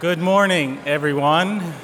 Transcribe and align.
Good 0.00 0.20
morning, 0.20 0.78
everyone. 0.86 1.74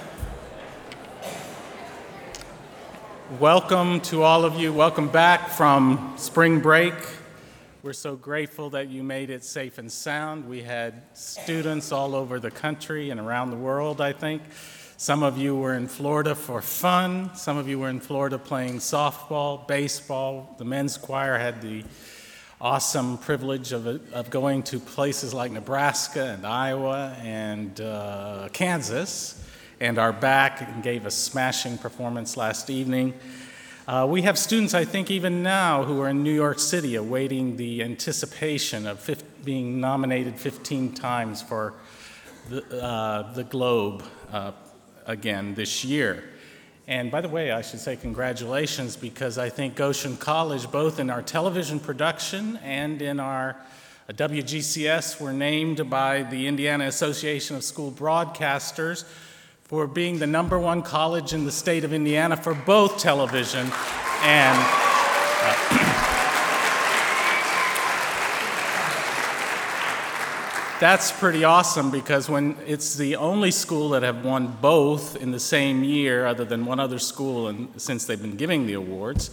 Welcome 3.40 4.02
to 4.02 4.22
all 4.22 4.44
of 4.44 4.54
you. 4.54 4.72
Welcome 4.72 5.08
back 5.08 5.48
from 5.48 6.14
spring 6.16 6.60
break. 6.60 6.94
We're 7.82 7.92
so 7.92 8.14
grateful 8.14 8.70
that 8.70 8.88
you 8.88 9.02
made 9.02 9.30
it 9.30 9.42
safe 9.42 9.78
and 9.78 9.90
sound. 9.90 10.48
We 10.48 10.62
had 10.62 11.02
students 11.14 11.90
all 11.90 12.14
over 12.14 12.38
the 12.38 12.52
country 12.52 13.10
and 13.10 13.18
around 13.18 13.50
the 13.50 13.56
world, 13.56 14.00
I 14.00 14.12
think. 14.12 14.42
Some 14.96 15.24
of 15.24 15.36
you 15.36 15.56
were 15.56 15.74
in 15.74 15.88
Florida 15.88 16.36
for 16.36 16.62
fun. 16.62 17.34
Some 17.34 17.56
of 17.56 17.66
you 17.66 17.80
were 17.80 17.88
in 17.88 17.98
Florida 17.98 18.38
playing 18.38 18.76
softball, 18.76 19.66
baseball. 19.66 20.54
The 20.58 20.64
men's 20.64 20.96
choir 20.96 21.36
had 21.36 21.60
the 21.60 21.82
awesome 22.64 23.18
privilege 23.18 23.72
of, 23.72 23.86
of 24.14 24.30
going 24.30 24.62
to 24.62 24.80
places 24.80 25.34
like 25.34 25.52
Nebraska 25.52 26.24
and 26.24 26.46
Iowa 26.46 27.14
and 27.20 27.78
uh, 27.78 28.48
Kansas 28.54 29.38
and 29.80 29.98
are 29.98 30.14
back 30.14 30.62
and 30.62 30.82
gave 30.82 31.04
a 31.04 31.10
smashing 31.10 31.76
performance 31.76 32.38
last 32.38 32.70
evening. 32.70 33.12
Uh, 33.86 34.06
we 34.08 34.22
have 34.22 34.38
students, 34.38 34.72
I 34.72 34.86
think, 34.86 35.10
even 35.10 35.42
now 35.42 35.84
who 35.84 36.00
are 36.00 36.08
in 36.08 36.22
New 36.22 36.32
York 36.32 36.58
City 36.58 36.94
awaiting 36.94 37.58
the 37.58 37.82
anticipation 37.82 38.86
of 38.86 39.10
being 39.44 39.78
nominated 39.78 40.40
15 40.40 40.94
times 40.94 41.42
for 41.42 41.74
the, 42.48 42.82
uh, 42.82 43.30
the 43.34 43.44
Globe 43.44 44.02
uh, 44.32 44.52
again 45.04 45.54
this 45.54 45.84
year. 45.84 46.24
And 46.86 47.10
by 47.10 47.22
the 47.22 47.28
way, 47.28 47.50
I 47.50 47.62
should 47.62 47.80
say 47.80 47.96
congratulations 47.96 48.96
because 48.96 49.38
I 49.38 49.48
think 49.48 49.74
Goshen 49.74 50.18
College, 50.18 50.70
both 50.70 51.00
in 51.00 51.08
our 51.08 51.22
television 51.22 51.80
production 51.80 52.58
and 52.62 53.00
in 53.00 53.20
our 53.20 53.56
uh, 54.08 54.12
WGCS, 54.12 55.18
were 55.18 55.32
named 55.32 55.88
by 55.88 56.24
the 56.24 56.46
Indiana 56.46 56.84
Association 56.84 57.56
of 57.56 57.64
School 57.64 57.90
Broadcasters 57.90 59.04
for 59.62 59.86
being 59.86 60.18
the 60.18 60.26
number 60.26 60.58
one 60.58 60.82
college 60.82 61.32
in 61.32 61.46
the 61.46 61.52
state 61.52 61.84
of 61.84 61.94
Indiana 61.94 62.36
for 62.36 62.54
both 62.54 62.98
television 62.98 63.70
and. 64.22 64.58
Uh, 65.40 65.83
that's 70.84 71.10
pretty 71.10 71.44
awesome 71.44 71.90
because 71.90 72.28
when 72.28 72.54
it's 72.66 72.94
the 72.94 73.16
only 73.16 73.50
school 73.50 73.88
that 73.88 74.02
have 74.02 74.22
won 74.22 74.54
both 74.60 75.16
in 75.16 75.30
the 75.30 75.40
same 75.40 75.82
year, 75.82 76.26
other 76.26 76.44
than 76.44 76.66
one 76.66 76.78
other 76.78 76.98
school, 76.98 77.48
and 77.48 77.70
since 77.80 78.04
they've 78.04 78.20
been 78.20 78.36
giving 78.36 78.66
the 78.66 78.74
awards. 78.74 79.30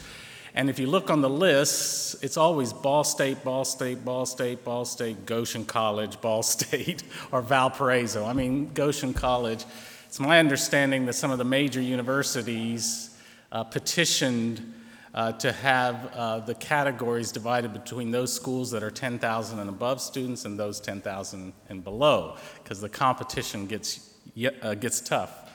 And 0.55 0.69
if 0.69 0.79
you 0.79 0.87
look 0.87 1.09
on 1.09 1.19
the 1.19 1.29
list, 1.29 2.23
it's 2.23 2.37
always 2.37 2.71
Ball 2.71 3.03
State, 3.03 3.43
Ball 3.43 3.65
State, 3.65 4.05
Ball 4.05 4.25
State, 4.25 4.63
Ball 4.63 4.85
State, 4.85 5.25
Goshen 5.25 5.65
College, 5.65 6.21
Ball 6.21 6.41
State, 6.41 7.03
or 7.33 7.41
Valparaiso. 7.41 8.25
I 8.25 8.31
mean, 8.31 8.71
Goshen 8.73 9.13
College. 9.13 9.65
It's 10.07 10.21
my 10.21 10.39
understanding 10.39 11.05
that 11.07 11.13
some 11.15 11.31
of 11.31 11.37
the 11.37 11.43
major 11.43 11.81
universities 11.81 13.09
uh, 13.51 13.65
petitioned 13.65 14.73
uh, 15.13 15.31
to 15.33 15.51
have 15.51 16.11
uh, 16.13 16.39
the 16.39 16.55
categories 16.55 17.31
divided 17.31 17.73
between 17.73 18.11
those 18.11 18.33
schools 18.33 18.71
that 18.71 18.83
are 18.83 18.91
10,000 18.91 19.59
and 19.59 19.69
above 19.69 20.01
students 20.01 20.45
and 20.45 20.57
those 20.57 20.79
10,000 20.79 21.53
and 21.69 21.83
below, 21.83 22.37
because 22.63 22.79
the 22.79 22.89
competition 22.89 23.67
gets, 23.67 24.13
uh, 24.61 24.73
gets 24.75 25.01
tough 25.01 25.49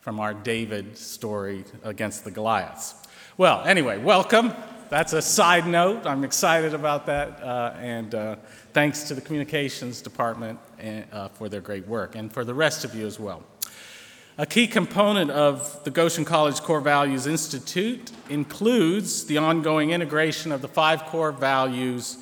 from 0.00 0.20
our 0.20 0.32
David 0.32 0.96
story 0.96 1.64
against 1.82 2.24
the 2.24 2.30
Goliaths. 2.30 2.94
Well, 3.36 3.64
anyway, 3.64 3.98
welcome. 3.98 4.52
That's 4.88 5.12
a 5.12 5.22
side 5.22 5.66
note. 5.66 6.06
I'm 6.06 6.24
excited 6.24 6.74
about 6.74 7.06
that, 7.06 7.42
uh, 7.42 7.74
and 7.78 8.14
uh, 8.14 8.36
thanks 8.72 9.04
to 9.04 9.14
the 9.14 9.20
communications 9.20 10.02
department 10.02 10.58
and, 10.78 11.04
for 11.34 11.48
their 11.48 11.60
great 11.60 11.86
work, 11.86 12.16
and 12.16 12.32
for 12.32 12.44
the 12.44 12.54
rest 12.54 12.84
of 12.84 12.94
you 12.94 13.06
as 13.06 13.20
well. 13.20 13.44
A 14.38 14.46
key 14.46 14.68
component 14.68 15.30
of 15.30 15.82
the 15.84 15.90
Goshen 15.90 16.24
College 16.24 16.60
Core 16.60 16.80
Values 16.80 17.26
Institute 17.26 18.12
includes 18.28 19.24
the 19.24 19.38
ongoing 19.38 19.90
integration 19.90 20.52
of 20.52 20.62
the 20.62 20.68
five 20.68 21.04
core 21.06 21.32
values 21.32 22.16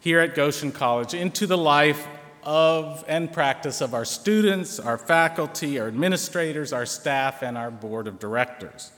here 0.00 0.20
at 0.20 0.34
Goshen 0.34 0.70
College 0.70 1.14
into 1.14 1.46
the 1.46 1.58
life 1.58 2.06
of 2.44 3.04
and 3.08 3.32
practice 3.32 3.80
of 3.80 3.92
our 3.92 4.04
students, 4.04 4.78
our 4.78 4.96
faculty, 4.96 5.78
our 5.80 5.88
administrators, 5.88 6.72
our 6.72 6.86
staff, 6.86 7.42
and 7.42 7.58
our 7.58 7.72
board 7.72 8.06
of 8.06 8.18
directors. 8.18 8.92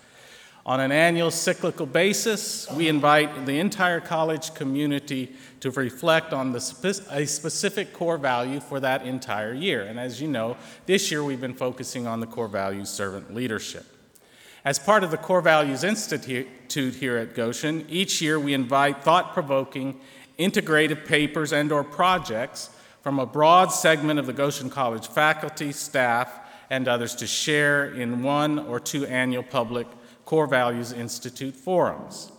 On 0.66 0.78
an 0.78 0.92
annual 0.92 1.30
cyclical 1.30 1.86
basis, 1.86 2.70
we 2.72 2.88
invite 2.88 3.46
the 3.46 3.58
entire 3.58 3.98
college 4.00 4.54
community 4.54 5.32
to 5.60 5.70
reflect 5.70 6.34
on 6.34 6.58
spe- 6.60 7.06
a 7.10 7.26
specific 7.26 7.94
core 7.94 8.18
value 8.18 8.60
for 8.60 8.78
that 8.80 9.06
entire 9.06 9.54
year. 9.54 9.82
And 9.82 9.98
as 9.98 10.20
you 10.20 10.28
know, 10.28 10.58
this 10.84 11.10
year 11.10 11.24
we've 11.24 11.40
been 11.40 11.54
focusing 11.54 12.06
on 12.06 12.20
the 12.20 12.26
core 12.26 12.48
value 12.48 12.84
servant 12.84 13.34
leadership. 13.34 13.86
As 14.62 14.78
part 14.78 15.02
of 15.02 15.10
the 15.10 15.16
Core 15.16 15.40
Values 15.40 15.82
Institute 15.84 16.46
here 16.94 17.16
at 17.16 17.34
Goshen, 17.34 17.86
each 17.88 18.20
year 18.20 18.38
we 18.38 18.52
invite 18.52 19.02
thought-provoking, 19.02 19.98
integrated 20.36 21.06
papers 21.06 21.54
and 21.54 21.72
or 21.72 21.82
projects 21.82 22.68
from 23.00 23.18
a 23.18 23.24
broad 23.24 23.68
segment 23.68 24.20
of 24.20 24.26
the 24.26 24.34
Goshen 24.34 24.68
College 24.68 25.08
faculty, 25.08 25.72
staff, 25.72 26.40
and 26.68 26.86
others 26.86 27.14
to 27.16 27.26
share 27.26 27.86
in 27.86 28.22
one 28.22 28.58
or 28.58 28.78
two 28.78 29.06
annual 29.06 29.42
public 29.42 29.86
Core 30.30 30.46
Values 30.46 30.92
Institute 30.92 31.56
forums. 31.56 32.30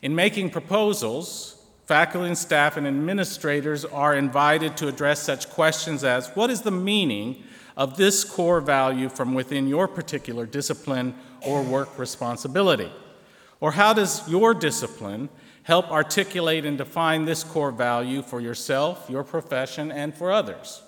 In 0.00 0.14
making 0.14 0.50
proposals, 0.50 1.60
faculty 1.84 2.28
and 2.28 2.38
staff 2.38 2.76
and 2.76 2.86
administrators 2.86 3.84
are 3.84 4.14
invited 4.14 4.76
to 4.76 4.86
address 4.86 5.24
such 5.24 5.50
questions 5.50 6.04
as 6.04 6.28
what 6.36 6.50
is 6.50 6.60
the 6.62 6.70
meaning 6.70 7.42
of 7.76 7.96
this 7.96 8.22
core 8.22 8.60
value 8.60 9.08
from 9.08 9.34
within 9.34 9.66
your 9.66 9.88
particular 9.88 10.46
discipline 10.46 11.16
or 11.40 11.64
work 11.64 11.98
responsibility? 11.98 12.92
Or 13.58 13.72
how 13.72 13.92
does 13.92 14.28
your 14.28 14.54
discipline 14.54 15.28
help 15.64 15.90
articulate 15.90 16.64
and 16.64 16.78
define 16.78 17.24
this 17.24 17.42
core 17.42 17.72
value 17.72 18.22
for 18.22 18.40
yourself, 18.40 19.10
your 19.10 19.24
profession, 19.24 19.90
and 19.90 20.14
for 20.14 20.30
others? 20.30 20.80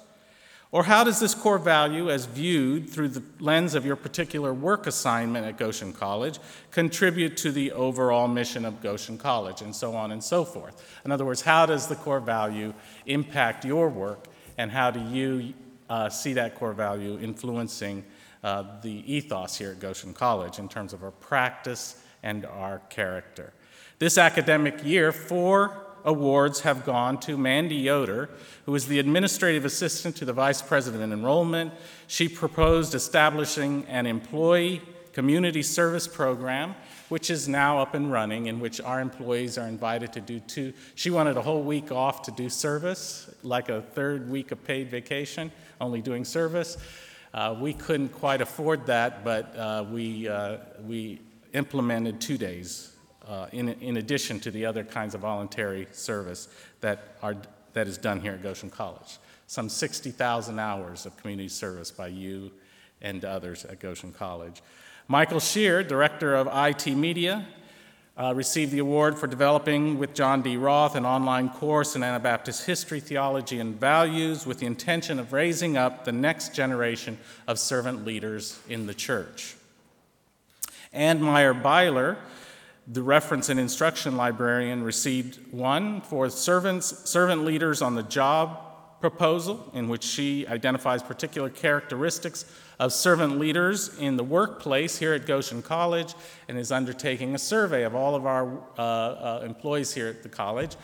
Or 0.70 0.84
how 0.84 1.02
does 1.02 1.18
this 1.18 1.34
core 1.34 1.58
value, 1.58 2.10
as 2.10 2.26
viewed 2.26 2.90
through 2.90 3.08
the 3.08 3.22
lens 3.40 3.74
of 3.74 3.86
your 3.86 3.96
particular 3.96 4.52
work 4.52 4.86
assignment 4.86 5.46
at 5.46 5.56
Goshen 5.56 5.94
College, 5.94 6.38
contribute 6.70 7.38
to 7.38 7.50
the 7.50 7.72
overall 7.72 8.28
mission 8.28 8.66
of 8.66 8.82
Goshen 8.82 9.16
College, 9.16 9.62
and 9.62 9.74
so 9.74 9.96
on 9.96 10.12
and 10.12 10.22
so 10.22 10.44
forth? 10.44 11.00
In 11.06 11.10
other 11.10 11.24
words, 11.24 11.40
how 11.40 11.64
does 11.64 11.86
the 11.86 11.96
core 11.96 12.20
value 12.20 12.74
impact 13.06 13.64
your 13.64 13.88
work, 13.88 14.26
and 14.58 14.70
how 14.70 14.90
do 14.90 15.00
you 15.00 15.54
uh, 15.88 16.10
see 16.10 16.34
that 16.34 16.54
core 16.54 16.74
value 16.74 17.18
influencing 17.18 18.04
uh, 18.44 18.64
the 18.82 19.10
ethos 19.10 19.56
here 19.56 19.70
at 19.70 19.80
Goshen 19.80 20.12
College 20.12 20.58
in 20.58 20.68
terms 20.68 20.92
of 20.92 21.02
our 21.02 21.12
practice 21.12 22.02
and 22.22 22.44
our 22.44 22.80
character? 22.90 23.54
This 23.98 24.18
academic 24.18 24.84
year, 24.84 25.12
four 25.12 25.87
awards 26.08 26.60
have 26.60 26.86
gone 26.86 27.20
to 27.20 27.36
Mandy 27.36 27.76
Yoder, 27.76 28.30
who 28.64 28.74
is 28.74 28.86
the 28.86 28.98
administrative 28.98 29.66
assistant 29.66 30.16
to 30.16 30.24
the 30.24 30.32
vice 30.32 30.62
president 30.62 31.04
of 31.04 31.12
enrollment. 31.12 31.72
She 32.06 32.28
proposed 32.28 32.94
establishing 32.94 33.84
an 33.88 34.06
employee 34.06 34.80
community 35.12 35.62
service 35.62 36.08
program, 36.08 36.74
which 37.10 37.28
is 37.28 37.46
now 37.46 37.78
up 37.78 37.92
and 37.92 38.10
running, 38.10 38.46
in 38.46 38.58
which 38.58 38.80
our 38.80 39.00
employees 39.00 39.58
are 39.58 39.68
invited 39.68 40.12
to 40.14 40.20
do 40.20 40.40
two. 40.40 40.72
She 40.94 41.10
wanted 41.10 41.36
a 41.36 41.42
whole 41.42 41.62
week 41.62 41.92
off 41.92 42.22
to 42.22 42.30
do 42.30 42.48
service, 42.48 43.30
like 43.42 43.68
a 43.68 43.82
third 43.82 44.30
week 44.30 44.50
of 44.50 44.64
paid 44.64 44.88
vacation, 44.88 45.52
only 45.78 46.00
doing 46.00 46.24
service. 46.24 46.78
Uh, 47.34 47.54
we 47.60 47.74
couldn't 47.74 48.08
quite 48.08 48.40
afford 48.40 48.86
that, 48.86 49.22
but 49.24 49.54
uh, 49.56 49.84
we, 49.90 50.26
uh, 50.26 50.56
we 50.86 51.20
implemented 51.52 52.18
two 52.18 52.38
days 52.38 52.94
uh, 53.28 53.46
in, 53.52 53.68
in 53.68 53.98
addition 53.98 54.40
to 54.40 54.50
the 54.50 54.64
other 54.64 54.82
kinds 54.82 55.14
of 55.14 55.20
voluntary 55.20 55.86
service 55.92 56.48
that, 56.80 57.16
are, 57.22 57.36
that 57.74 57.86
is 57.86 57.98
done 57.98 58.20
here 58.20 58.32
at 58.32 58.42
Goshen 58.42 58.70
College. 58.70 59.18
Some 59.46 59.68
60,000 59.68 60.58
hours 60.58 61.06
of 61.06 61.16
community 61.18 61.48
service 61.48 61.90
by 61.90 62.08
you 62.08 62.50
and 63.02 63.24
others 63.24 63.64
at 63.64 63.80
Goshen 63.80 64.12
College. 64.12 64.62
Michael 65.06 65.40
Shear, 65.40 65.82
Director 65.82 66.34
of 66.34 66.48
IT 66.52 66.86
Media, 66.94 67.46
uh, 68.18 68.34
received 68.34 68.72
the 68.72 68.80
award 68.80 69.16
for 69.16 69.26
developing 69.26 69.98
with 69.98 70.12
John 70.12 70.42
D. 70.42 70.56
Roth 70.56 70.96
an 70.96 71.06
online 71.06 71.50
course 71.50 71.94
in 71.94 72.02
Anabaptist 72.02 72.66
history, 72.66 72.98
theology, 72.98 73.60
and 73.60 73.78
values 73.78 74.44
with 74.44 74.58
the 74.58 74.66
intention 74.66 75.20
of 75.20 75.32
raising 75.32 75.76
up 75.76 76.04
the 76.04 76.12
next 76.12 76.52
generation 76.52 77.16
of 77.46 77.58
servant 77.60 78.04
leaders 78.04 78.58
in 78.68 78.86
the 78.86 78.94
church. 78.94 79.54
Ann 80.92 81.22
Meyer 81.22 81.54
Byler 81.54 82.18
the 82.90 83.02
reference 83.02 83.50
and 83.50 83.60
instruction 83.60 84.16
librarian 84.16 84.82
received 84.82 85.38
one 85.52 86.00
for 86.00 86.30
servants, 86.30 87.08
servant 87.08 87.44
leaders 87.44 87.82
on 87.82 87.94
the 87.94 88.02
job 88.02 88.64
proposal, 89.00 89.70
in 89.74 89.88
which 89.88 90.02
she 90.02 90.46
identifies 90.46 91.02
particular 91.02 91.50
characteristics 91.50 92.46
of 92.78 92.92
servant 92.92 93.38
leaders 93.38 93.96
in 93.98 94.16
the 94.16 94.24
workplace 94.24 94.98
here 94.98 95.12
at 95.12 95.26
Goshen 95.26 95.62
College 95.62 96.14
and 96.48 96.58
is 96.58 96.72
undertaking 96.72 97.34
a 97.34 97.38
survey 97.38 97.84
of 97.84 97.94
all 97.94 98.14
of 98.14 98.24
our 98.24 98.58
uh, 98.78 98.82
uh, 98.82 99.42
employees 99.44 99.92
here 99.92 100.08
at 100.08 100.22
the 100.22 100.28
college 100.28 100.74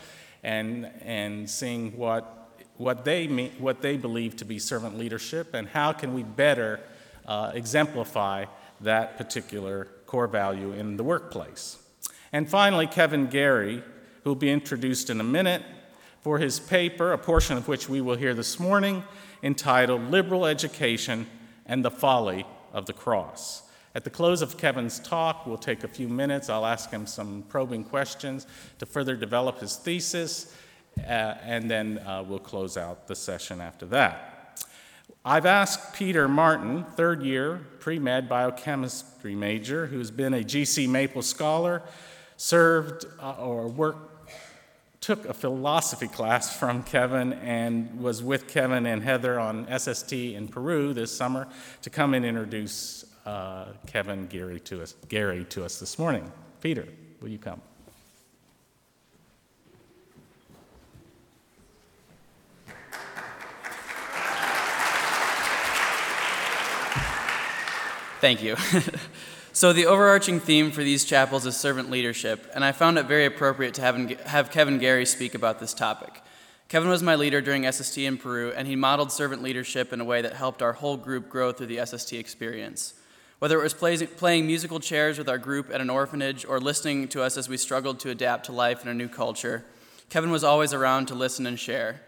and, 0.43 0.89
and 1.01 1.49
seeing 1.49 1.97
what 1.97 2.31
what 2.77 3.05
they, 3.05 3.25
mean, 3.25 3.51
what 3.57 3.81
they 3.81 3.95
believe 3.95 4.35
to 4.35 4.43
be 4.43 4.59
servant 4.59 4.97
leadership 4.97 5.53
and 5.53 5.65
how 5.69 5.93
can 5.93 6.13
we 6.13 6.23
better 6.23 6.81
uh, 7.25 7.51
exemplify 7.53 8.43
that 8.81 9.17
particular 9.17 9.87
core 10.05 10.27
value 10.27 10.73
in 10.73 10.97
the 10.97 11.03
workplace. 11.03 11.77
And 12.35 12.49
finally, 12.49 12.85
Kevin 12.85 13.27
Gary, 13.27 13.81
who 14.25 14.29
will 14.29 14.35
be 14.35 14.51
introduced 14.51 15.09
in 15.09 15.21
a 15.21 15.23
minute 15.23 15.63
for 16.19 16.37
his 16.37 16.59
paper, 16.59 17.13
a 17.13 17.17
portion 17.17 17.55
of 17.55 17.69
which 17.69 17.87
we 17.87 18.01
will 18.01 18.17
hear 18.17 18.33
this 18.33 18.59
morning, 18.59 19.05
entitled 19.41 20.11
Liberal 20.11 20.45
Education 20.45 21.27
and 21.65 21.85
the 21.85 21.89
Folly 21.89 22.45
of 22.73 22.87
the 22.87 22.91
Cross. 22.91 23.69
At 23.95 24.03
the 24.03 24.09
close 24.09 24.41
of 24.41 24.57
Kevin's 24.57 24.99
talk, 24.99 25.45
we'll 25.45 25.57
take 25.57 25.85
a 25.85 25.87
few 25.87 26.09
minutes. 26.09 26.49
I'll 26.49 26.65
ask 26.65 26.91
him 26.91 27.07
some 27.07 27.45
probing 27.47 27.85
questions 27.85 28.47
to 28.79 28.85
further 28.85 29.15
develop 29.15 29.61
his 29.61 29.77
thesis, 29.77 30.53
uh, 30.99 31.35
and 31.41 31.71
then 31.71 31.99
uh, 31.99 32.21
we'll 32.27 32.39
close 32.39 32.75
out 32.75 33.07
the 33.07 33.15
session 33.15 33.61
after 33.61 33.85
that. 33.85 34.59
I've 35.23 35.45
asked 35.45 35.95
Peter 35.95 36.27
Martin, 36.27 36.83
third 36.97 37.23
year 37.23 37.65
pre 37.79 37.97
med 37.97 38.27
biochemistry 38.27 39.35
major, 39.35 39.85
who's 39.85 40.11
been 40.11 40.33
a 40.33 40.43
GC 40.43 40.89
Maple 40.89 41.21
scholar, 41.21 41.81
served 42.37 43.05
uh, 43.21 43.33
or 43.33 43.67
worked 43.67 44.15
took 45.05 45.25
a 45.25 45.33
philosophy 45.35 46.07
class 46.07 46.57
from 46.57 46.81
Kevin 46.81 47.33
and 47.33 48.01
was 48.01 48.23
with 48.23 48.47
Kevin 48.47 48.87
and 48.87 49.03
Heather 49.03 49.39
on 49.39 49.67
SST 49.77 50.13
in 50.13 50.47
Peru 50.47 50.95
this 50.95 51.15
summer 51.15 51.47
to 51.83 51.91
come 51.91 52.15
and 52.15 52.25
introduce 52.25 53.05
uh, 53.23 53.65
Kevin 53.85 54.25
Gary 54.25 54.59
to 54.61 54.81
us, 54.81 54.95
Gary 55.07 55.45
to 55.45 55.63
us 55.63 55.79
this 55.79 55.99
morning. 55.99 56.31
Peter, 56.59 56.87
will 57.21 57.29
you 57.29 57.37
come? 57.37 57.61
Thank 68.21 68.41
you. 68.41 68.55
so, 69.55 69.71
the 69.71 69.85
overarching 69.85 70.41
theme 70.41 70.69
for 70.69 70.83
these 70.83 71.05
chapels 71.05 71.45
is 71.45 71.55
servant 71.55 71.89
leadership, 71.89 72.51
and 72.53 72.65
I 72.65 72.73
found 72.73 72.99
it 72.99 73.05
very 73.05 73.25
appropriate 73.25 73.73
to 73.75 73.81
have, 73.81 73.95
have 74.23 74.51
Kevin 74.51 74.79
Gary 74.79 75.05
speak 75.05 75.33
about 75.33 75.61
this 75.61 75.73
topic. 75.73 76.21
Kevin 76.67 76.89
was 76.89 77.01
my 77.01 77.15
leader 77.15 77.39
during 77.39 77.71
SST 77.71 77.99
in 77.99 78.17
Peru, 78.17 78.51
and 78.53 78.67
he 78.67 78.75
modeled 78.75 79.13
servant 79.13 79.41
leadership 79.41 79.93
in 79.93 80.01
a 80.01 80.03
way 80.03 80.21
that 80.21 80.33
helped 80.33 80.61
our 80.61 80.73
whole 80.73 80.97
group 80.97 81.29
grow 81.29 81.53
through 81.53 81.67
the 81.67 81.85
SST 81.85 82.11
experience. 82.11 82.95
Whether 83.39 83.57
it 83.57 83.63
was 83.63 83.73
play, 83.73 83.95
playing 84.05 84.45
musical 84.45 84.81
chairs 84.81 85.17
with 85.17 85.29
our 85.29 85.37
group 85.37 85.69
at 85.73 85.79
an 85.79 85.89
orphanage 85.89 86.43
or 86.43 86.59
listening 86.59 87.07
to 87.07 87.23
us 87.23 87.37
as 87.37 87.47
we 87.47 87.55
struggled 87.55 88.01
to 88.01 88.09
adapt 88.09 88.47
to 88.47 88.51
life 88.51 88.83
in 88.83 88.89
a 88.89 88.93
new 88.93 89.07
culture, 89.07 89.63
Kevin 90.09 90.31
was 90.31 90.43
always 90.43 90.73
around 90.73 91.05
to 91.05 91.15
listen 91.15 91.47
and 91.47 91.57
share. 91.57 92.01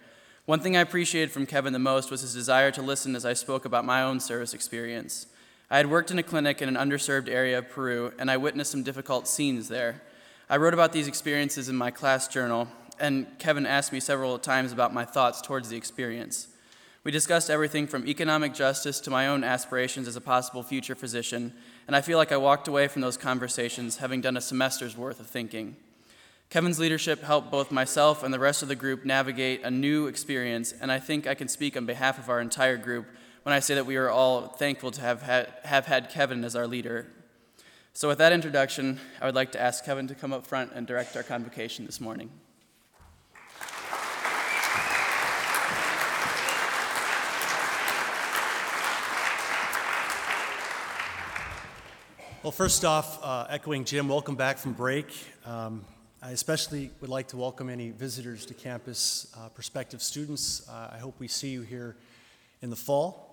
One 0.46 0.60
thing 0.60 0.76
I 0.76 0.82
appreciated 0.82 1.32
from 1.32 1.46
Kevin 1.46 1.72
the 1.72 1.80
most 1.80 2.12
was 2.12 2.22
his 2.22 2.34
desire 2.34 2.72
to 2.72 2.82
listen 2.82 3.16
as 3.16 3.26
I 3.26 3.32
spoke 3.32 3.64
about 3.64 3.86
my 3.86 4.02
own 4.02 4.20
service 4.20 4.54
experience. 4.54 5.28
I 5.70 5.76
had 5.78 5.92
worked 5.92 6.12
in 6.12 6.20
a 6.20 6.24
clinic 6.24 6.62
in 6.62 6.74
an 6.74 6.76
underserved 6.76 7.28
area 7.28 7.58
of 7.58 7.70
Peru, 7.70 8.14
and 8.18 8.32
I 8.32 8.38
witnessed 8.38 8.72
some 8.72 8.84
difficult 8.84 9.28
scenes 9.28 9.68
there. 9.68 10.02
I 10.50 10.56
wrote 10.56 10.74
about 10.74 10.94
these 10.94 11.10
experiences 11.10 11.68
in 11.68 11.76
my 11.76 11.92
class 11.92 12.30
journal, 12.30 12.70
and 13.02 13.28
Kevin 13.38 13.66
asked 13.66 13.92
me 13.92 14.00
several 14.00 14.40
times 14.40 14.72
about 14.72 14.94
my 14.94 15.04
thoughts 15.04 15.42
towards 15.42 15.68
the 15.68 15.76
experience. 15.76 16.48
We 17.04 17.12
discussed 17.12 17.50
everything 17.50 17.86
from 17.86 18.08
economic 18.08 18.54
justice 18.54 19.02
to 19.02 19.10
my 19.10 19.28
own 19.28 19.44
aspirations 19.44 20.08
as 20.08 20.16
a 20.16 20.22
possible 20.22 20.64
future 20.64 20.96
physician, 20.96 21.54
and 21.86 21.98
I 21.98 22.02
feel 22.02 22.18
like 22.18 22.32
I 22.32 22.38
walked 22.38 22.70
away 22.70 22.88
from 22.88 23.02
those 23.02 23.18
conversations 23.18 23.98
having 23.98 24.22
done 24.22 24.38
a 24.38 24.42
semester's 24.42 24.96
worth 24.96 25.20
of 25.20 25.28
thinking. 25.28 25.76
Kevin's 26.50 26.80
leadership 26.80 27.24
helped 27.24 27.52
both 27.52 27.72
myself 27.72 28.24
and 28.24 28.34
the 28.34 28.40
rest 28.40 28.62
of 28.62 28.70
the 28.70 28.76
group 28.76 29.04
navigate 29.04 29.64
a 29.64 29.72
new 29.72 30.08
experience, 30.08 30.74
and 30.80 30.94
I 30.94 31.00
think 31.00 31.28
I 31.28 31.36
can 31.36 31.50
speak 31.50 31.76
on 31.76 31.86
behalf 31.86 32.18
of 32.18 32.30
our 32.30 32.40
entire 32.40 32.78
group 32.78 33.08
when 33.48 33.54
I 33.54 33.62
say 33.62 33.76
that 33.76 33.86
we 33.86 33.96
are 33.96 34.10
all 34.10 34.42
thankful 34.42 34.92
to 34.92 35.00
have 35.00 35.22
had, 35.22 35.48
have 35.64 35.86
had 35.86 36.10
Kevin 36.10 36.44
as 36.44 36.54
our 36.54 36.68
leader. 36.68 37.08
So, 37.94 38.10
with 38.10 38.18
that 38.18 38.34
introduction, 38.34 39.00
I 39.22 39.26
would 39.26 39.36
like 39.36 39.54
to 39.54 39.62
ask 39.62 39.86
Kevin 39.86 40.06
to 40.08 40.16
come 40.16 40.34
up 40.34 40.46
front 40.46 40.74
and 40.76 40.86
direct 40.86 41.16
our 41.16 41.24
convocation 41.24 41.86
this 41.86 42.02
morning. 42.02 42.30
Well, 52.44 52.52
first 52.52 52.84
off, 52.84 53.18
uh, 53.24 53.48
echoing 53.50 53.86
Jim, 53.86 54.10
welcome 54.10 54.36
back 54.36 54.58
from 54.58 54.74
break. 54.74 55.08
Um, 55.46 55.86
I 56.22 56.32
especially 56.32 56.92
would 57.00 57.10
like 57.10 57.30
to 57.30 57.38
welcome 57.38 57.70
any 57.70 57.92
visitors 57.92 58.46
to 58.48 58.54
campus, 58.54 59.34
uh, 59.38 59.48
prospective 59.48 60.02
students. 60.02 60.68
Uh, 60.68 60.90
I 60.92 60.98
hope 60.98 61.18
we 61.18 61.30
see 61.30 61.48
you 61.48 61.62
here 61.62 61.96
in 62.62 62.70
the 62.70 62.76
fall. 62.76 63.27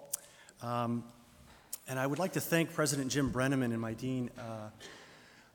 Um, 0.63 1.05
and 1.89 1.99
I 1.99 2.07
would 2.07 2.19
like 2.19 2.33
to 2.33 2.41
thank 2.41 2.73
President 2.73 3.11
Jim 3.11 3.31
Brenneman 3.31 3.65
and 3.65 3.81
my 3.81 3.93
dean, 3.93 4.31
uh, 4.39 4.71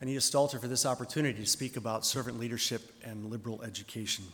Anita 0.01 0.19
Stalter, 0.19 0.59
for 0.59 0.67
this 0.67 0.85
opportunity 0.85 1.39
to 1.39 1.45
speak 1.45 1.77
about 1.77 2.05
servant 2.05 2.39
leadership 2.39 2.93
and 3.03 3.25
liberal 3.31 3.61
education. 3.63 4.25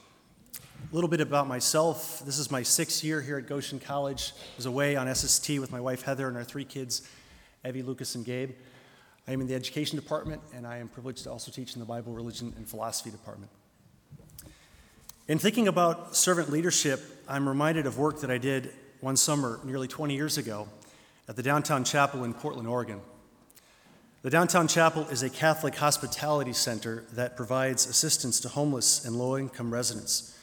A 0.92 0.96
little 0.96 1.10
bit 1.10 1.22
about 1.22 1.48
myself. 1.48 2.22
This 2.26 2.38
is 2.38 2.52
my 2.52 2.64
sixth 2.64 3.04
year 3.04 3.22
here 3.22 3.38
at 3.38 3.48
Goshen 3.48 3.80
College. 3.80 4.34
I 4.36 4.58
was 4.58 4.66
away 4.66 4.96
on 4.96 5.14
SST 5.14 5.60
with 5.60 5.72
my 5.72 5.80
wife 5.80 6.02
Heather 6.02 6.28
and 6.28 6.36
our 6.36 6.44
three 6.44 6.66
kids, 6.66 7.08
Evie, 7.66 7.82
Lucas, 7.82 8.16
and 8.16 8.26
Gabe. 8.26 8.52
I 9.28 9.32
am 9.32 9.42
in 9.42 9.48
the 9.48 9.56
education 9.56 9.98
department, 9.98 10.42
and 10.54 10.68
I 10.68 10.78
am 10.78 10.88
privileged 10.88 11.24
to 11.24 11.32
also 11.32 11.52
teach 11.52 11.74
in 11.74 11.80
the 11.80 11.86
Bible, 11.86 12.14
religion, 12.14 12.54
and 12.58 12.68
philosophy 12.68 13.10
department. 13.10 13.52
In 15.28 15.40
thinking 15.40 15.68
about 15.68 16.16
servant 16.16 16.52
leadership, 16.52 17.02
I'm 17.28 17.50
reminded 17.50 17.88
of 17.88 17.98
work 17.98 18.22
that 18.22 18.30
I 18.30 18.38
did 18.38 18.72
one 19.06 19.16
summer 19.16 19.60
nearly 19.64 19.88
20 19.88 20.16
years 20.16 20.40
ago 20.40 20.68
at 21.28 21.36
the 21.36 21.44
Downtown 21.44 21.84
Chapel 21.84 22.24
in 22.24 22.34
Portland, 22.34 22.68
Oregon. 22.68 23.02
The 24.24 24.32
Downtown 24.32 24.68
Chapel 24.68 25.04
is 25.10 25.22
a 25.22 25.30
Catholic 25.30 25.76
hospitality 25.76 26.54
center 26.54 27.04
that 27.14 27.38
provides 27.38 27.86
assistance 27.86 28.40
to 28.40 28.50
homeless 28.50 29.06
and 29.06 29.16
low 29.16 29.38
income 29.38 29.72
residents. 29.72 30.36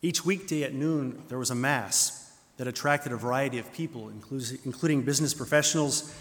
Each 0.00 0.24
weekday 0.24 0.62
at 0.62 0.72
noon, 0.72 1.22
there 1.28 1.36
was 1.36 1.50
a 1.50 1.54
Mass 1.54 2.32
that 2.56 2.66
attracted 2.66 3.12
a 3.12 3.16
variety 3.16 3.58
of 3.58 3.70
people, 3.74 4.10
including 4.64 5.02
business 5.02 5.34
professionals 5.34 6.14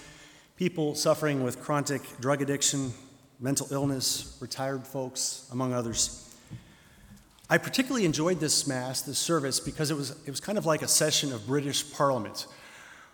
people 0.58 0.94
suffering 0.94 1.42
with 1.42 1.62
chronic 1.62 2.02
drug 2.20 2.42
addiction, 2.42 2.92
mental 3.40 3.68
illness, 3.72 4.38
retired 4.42 4.86
folks, 4.86 5.48
among 5.54 5.72
others. 5.72 6.25
I 7.48 7.60
particularly 7.60 8.06
enjoyed 8.06 8.40
this 8.40 8.66
Mass, 8.66 9.04
this 9.04 9.20
service, 9.20 9.60
because 9.60 9.92
it 9.92 9.96
was, 9.96 10.12
it 10.26 10.32
was 10.32 10.40
kind 10.40 10.58
of 10.58 10.66
like 10.66 10.82
a 10.82 10.88
session 10.88 11.32
of 11.32 11.46
British 11.46 11.92
Parliament 11.94 12.48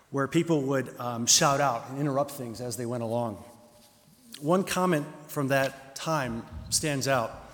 where 0.10 0.28
people 0.28 0.62
would 0.64 0.94
um, 1.00 1.26
shout 1.26 1.60
out 1.60 1.90
and 1.90 2.00
interrupt 2.00 2.32
things 2.32 2.62
as 2.62 2.78
they 2.78 2.86
went 2.86 3.04
along. 3.04 3.44
One 4.40 4.64
comment 4.64 5.06
from 5.28 5.50
that 5.50 5.96
time 5.96 6.46
stands 6.70 7.08
out. 7.08 7.52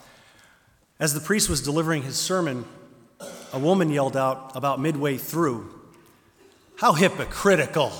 As 0.99 1.13
the 1.13 1.19
priest 1.19 1.49
was 1.49 1.61
delivering 1.61 2.03
his 2.03 2.15
sermon, 2.15 2.65
a 3.53 3.59
woman 3.59 3.89
yelled 3.89 4.15
out 4.15 4.51
about 4.55 4.79
midway 4.79 5.17
through, 5.17 5.73
How 6.77 6.93
hypocritical! 6.93 7.91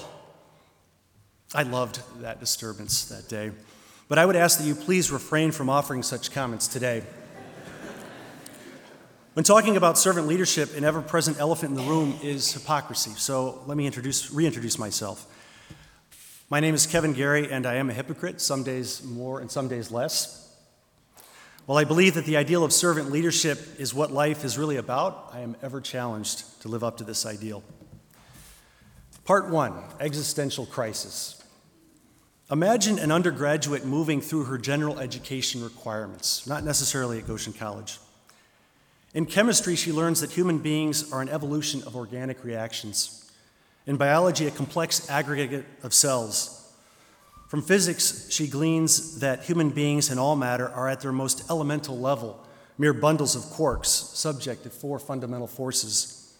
I 1.55 1.63
loved 1.63 2.01
that 2.21 2.39
disturbance 2.39 3.05
that 3.05 3.27
day. 3.27 3.51
But 4.07 4.19
I 4.19 4.25
would 4.25 4.35
ask 4.35 4.59
that 4.59 4.65
you 4.65 4.75
please 4.75 5.11
refrain 5.11 5.51
from 5.51 5.69
offering 5.69 6.03
such 6.03 6.31
comments 6.31 6.67
today. 6.67 7.03
When 9.37 9.43
talking 9.43 9.77
about 9.77 9.99
servant 9.99 10.25
leadership, 10.25 10.75
an 10.75 10.83
ever 10.83 10.99
present 10.99 11.39
elephant 11.39 11.69
in 11.69 11.75
the 11.77 11.87
room 11.87 12.17
is 12.23 12.53
hypocrisy. 12.53 13.11
So 13.17 13.61
let 13.67 13.77
me 13.77 13.85
introduce, 13.85 14.31
reintroduce 14.31 14.79
myself. 14.79 15.27
My 16.49 16.59
name 16.59 16.73
is 16.73 16.87
Kevin 16.87 17.13
Gary, 17.13 17.51
and 17.51 17.67
I 17.67 17.75
am 17.75 17.91
a 17.91 17.93
hypocrite, 17.93 18.41
some 18.41 18.63
days 18.63 19.03
more 19.03 19.39
and 19.39 19.51
some 19.51 19.67
days 19.67 19.91
less. 19.91 20.51
While 21.67 21.77
I 21.77 21.83
believe 21.83 22.15
that 22.15 22.25
the 22.25 22.35
ideal 22.35 22.63
of 22.63 22.73
servant 22.73 23.11
leadership 23.11 23.59
is 23.77 23.93
what 23.93 24.11
life 24.11 24.43
is 24.43 24.57
really 24.57 24.77
about, 24.77 25.29
I 25.31 25.41
am 25.41 25.55
ever 25.61 25.81
challenged 25.81 26.59
to 26.63 26.67
live 26.67 26.83
up 26.83 26.97
to 26.97 27.03
this 27.03 27.23
ideal. 27.23 27.63
Part 29.23 29.51
one 29.51 29.83
existential 29.99 30.65
crisis. 30.65 31.43
Imagine 32.49 32.97
an 32.97 33.11
undergraduate 33.11 33.85
moving 33.85 34.19
through 34.19 34.45
her 34.45 34.57
general 34.57 34.97
education 34.97 35.63
requirements, 35.63 36.47
not 36.47 36.63
necessarily 36.63 37.19
at 37.19 37.27
Goshen 37.27 37.53
College. 37.53 37.99
In 39.17 39.25
chemistry, 39.25 39.75
she 39.75 39.91
learns 39.91 40.21
that 40.21 40.29
human 40.29 40.59
beings 40.59 41.11
are 41.11 41.23
an 41.23 41.29
evolution 41.29 41.81
of 41.87 41.95
organic 41.95 42.43
reactions. 42.43 43.27
In 43.87 43.97
biology, 43.97 44.45
a 44.45 44.51
complex 44.51 45.09
aggregate 45.09 45.65
of 45.81 45.91
cells. 45.91 46.71
From 47.47 47.63
physics, 47.63 48.27
she 48.29 48.45
gleans 48.45 49.19
that 49.21 49.41
human 49.41 49.71
beings 49.71 50.11
and 50.11 50.19
all 50.19 50.35
matter 50.35 50.69
are 50.69 50.87
at 50.87 51.01
their 51.01 51.11
most 51.11 51.49
elemental 51.49 51.97
level, 51.97 52.45
mere 52.77 52.93
bundles 52.93 53.35
of 53.35 53.41
quarks, 53.41 53.87
subject 53.87 54.61
to 54.65 54.69
four 54.69 54.99
fundamental 54.99 55.47
forces. 55.47 56.37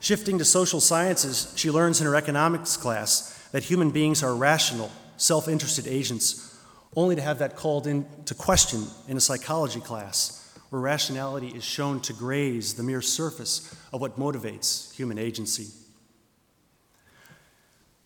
Shifting 0.00 0.38
to 0.38 0.44
social 0.44 0.80
sciences, 0.80 1.54
she 1.54 1.70
learns 1.70 2.00
in 2.00 2.08
her 2.08 2.16
economics 2.16 2.76
class 2.76 3.48
that 3.52 3.62
human 3.62 3.92
beings 3.92 4.24
are 4.24 4.34
rational, 4.34 4.90
self 5.18 5.46
interested 5.46 5.86
agents, 5.86 6.58
only 6.96 7.14
to 7.14 7.22
have 7.22 7.38
that 7.38 7.54
called 7.54 7.86
into 7.86 8.34
question 8.34 8.88
in 9.06 9.16
a 9.16 9.20
psychology 9.20 9.78
class, 9.78 10.42
where 10.70 10.80
rationality 10.80 11.48
is 11.48 11.64
shown 11.64 12.00
to 12.00 12.12
graze 12.12 12.74
the 12.74 12.82
mere 12.82 13.02
surface 13.02 13.74
of 13.92 14.00
what 14.00 14.18
motivates 14.18 14.94
human 14.94 15.18
agency. 15.18 15.68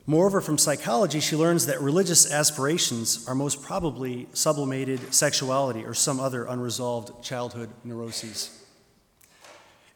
Moreover, 0.07 0.40
from 0.40 0.59
psychology, 0.59 1.21
she 1.21 1.37
learns 1.37 1.67
that 1.67 1.81
religious 1.81 2.33
aspirations 2.33 3.29
are 3.29 3.35
most 3.35 3.62
probably 3.62 4.26
sublimated 4.33 5.14
sexuality 5.14 5.85
or 5.85 5.95
some 5.95 6.19
other 6.19 6.45
unresolved 6.47 7.23
childhood 7.23 7.71
neuroses. 7.85 8.64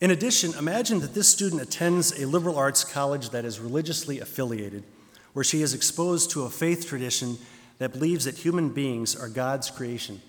In 0.00 0.10
addition, 0.10 0.54
imagine 0.54 1.00
that 1.00 1.14
this 1.14 1.28
student 1.28 1.62
attends 1.62 2.12
a 2.20 2.26
liberal 2.26 2.56
arts 2.56 2.84
college 2.84 3.30
that 3.30 3.44
is 3.44 3.58
religiously 3.58 4.20
affiliated, 4.20 4.84
where 5.32 5.44
she 5.44 5.62
is 5.62 5.74
exposed 5.74 6.30
to 6.30 6.44
a 6.44 6.50
faith 6.50 6.86
tradition 6.86 7.38
that 7.78 7.92
believes 7.92 8.24
that 8.24 8.38
human 8.38 8.68
beings 8.68 9.16
are 9.16 9.28
God's 9.28 9.70
creation, 9.70 10.20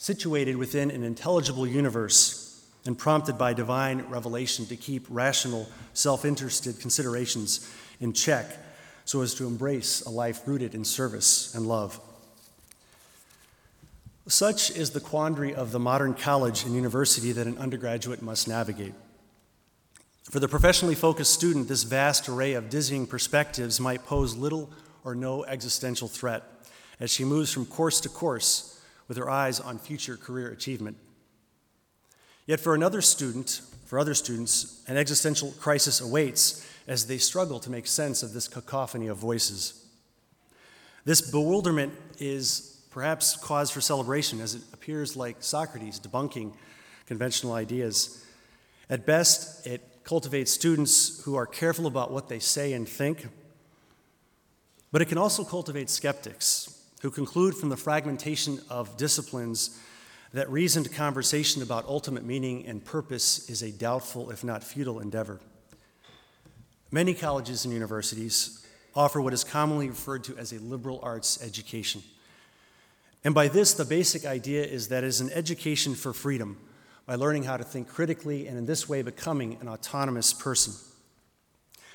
situated 0.00 0.56
within 0.56 0.90
an 0.90 1.04
intelligible 1.04 1.66
universe 1.66 2.64
and 2.86 2.96
prompted 2.96 3.36
by 3.36 3.52
divine 3.52 4.00
revelation 4.08 4.64
to 4.64 4.74
keep 4.74 5.06
rational, 5.10 5.68
self 5.92 6.24
interested 6.24 6.80
considerations 6.80 7.70
in 8.00 8.14
check 8.14 8.46
so 9.04 9.20
as 9.20 9.34
to 9.34 9.46
embrace 9.46 10.00
a 10.00 10.08
life 10.08 10.40
rooted 10.46 10.74
in 10.74 10.86
service 10.86 11.54
and 11.54 11.66
love. 11.66 12.00
Such 14.26 14.70
is 14.70 14.92
the 14.92 15.00
quandary 15.00 15.54
of 15.54 15.70
the 15.70 15.78
modern 15.78 16.14
college 16.14 16.64
and 16.64 16.74
university 16.74 17.32
that 17.32 17.46
an 17.46 17.58
undergraduate 17.58 18.22
must 18.22 18.48
navigate. 18.48 18.94
For 20.30 20.40
the 20.40 20.48
professionally 20.48 20.94
focused 20.94 21.34
student, 21.34 21.68
this 21.68 21.82
vast 21.82 22.26
array 22.26 22.54
of 22.54 22.70
dizzying 22.70 23.06
perspectives 23.06 23.78
might 23.78 24.06
pose 24.06 24.34
little 24.34 24.70
or 25.04 25.14
no 25.14 25.44
existential 25.44 26.08
threat 26.08 26.44
as 26.98 27.10
she 27.10 27.24
moves 27.24 27.52
from 27.52 27.66
course 27.66 28.00
to 28.00 28.08
course 28.08 28.79
with 29.10 29.16
her 29.16 29.28
eyes 29.28 29.58
on 29.58 29.76
future 29.76 30.16
career 30.16 30.52
achievement. 30.52 30.96
Yet 32.46 32.60
for 32.60 32.76
another 32.76 33.00
student, 33.02 33.60
for 33.84 33.98
other 33.98 34.14
students, 34.14 34.84
an 34.86 34.96
existential 34.96 35.50
crisis 35.58 36.00
awaits 36.00 36.64
as 36.86 37.08
they 37.08 37.18
struggle 37.18 37.58
to 37.58 37.72
make 37.72 37.88
sense 37.88 38.22
of 38.22 38.32
this 38.32 38.46
cacophony 38.46 39.08
of 39.08 39.16
voices. 39.16 39.84
This 41.04 41.28
bewilderment 41.28 41.92
is 42.20 42.84
perhaps 42.92 43.34
cause 43.34 43.68
for 43.68 43.80
celebration 43.80 44.40
as 44.40 44.54
it 44.54 44.62
appears 44.72 45.16
like 45.16 45.38
Socrates 45.40 45.98
debunking 45.98 46.52
conventional 47.06 47.54
ideas. 47.54 48.24
At 48.88 49.06
best, 49.06 49.66
it 49.66 50.04
cultivates 50.04 50.52
students 50.52 51.20
who 51.24 51.34
are 51.34 51.46
careful 51.46 51.88
about 51.88 52.12
what 52.12 52.28
they 52.28 52.38
say 52.38 52.74
and 52.74 52.88
think, 52.88 53.26
but 54.92 55.02
it 55.02 55.06
can 55.06 55.18
also 55.18 55.42
cultivate 55.42 55.90
skeptics 55.90 56.79
who 57.00 57.10
conclude 57.10 57.54
from 57.54 57.68
the 57.68 57.76
fragmentation 57.76 58.60
of 58.68 58.96
disciplines 58.96 59.78
that 60.32 60.48
reasoned 60.50 60.92
conversation 60.92 61.62
about 61.62 61.84
ultimate 61.86 62.24
meaning 62.24 62.66
and 62.66 62.84
purpose 62.84 63.48
is 63.50 63.62
a 63.62 63.72
doubtful, 63.72 64.30
if 64.30 64.44
not 64.44 64.62
futile, 64.62 65.00
endeavor. 65.00 65.40
Many 66.92 67.14
colleges 67.14 67.64
and 67.64 67.74
universities 67.74 68.66
offer 68.94 69.20
what 69.20 69.32
is 69.32 69.44
commonly 69.44 69.88
referred 69.88 70.24
to 70.24 70.36
as 70.36 70.52
a 70.52 70.58
liberal 70.60 71.00
arts 71.02 71.42
education. 71.42 72.02
And 73.24 73.34
by 73.34 73.48
this, 73.48 73.74
the 73.74 73.84
basic 73.84 74.24
idea 74.24 74.64
is 74.64 74.88
that 74.88 75.04
it 75.04 75.06
is 75.06 75.20
an 75.20 75.30
education 75.30 75.94
for 75.94 76.12
freedom 76.12 76.58
by 77.06 77.14
learning 77.16 77.44
how 77.44 77.56
to 77.56 77.64
think 77.64 77.88
critically 77.88 78.46
and 78.46 78.56
in 78.58 78.66
this 78.66 78.88
way 78.88 79.02
becoming 79.02 79.58
an 79.60 79.68
autonomous 79.68 80.32
person. 80.32 80.74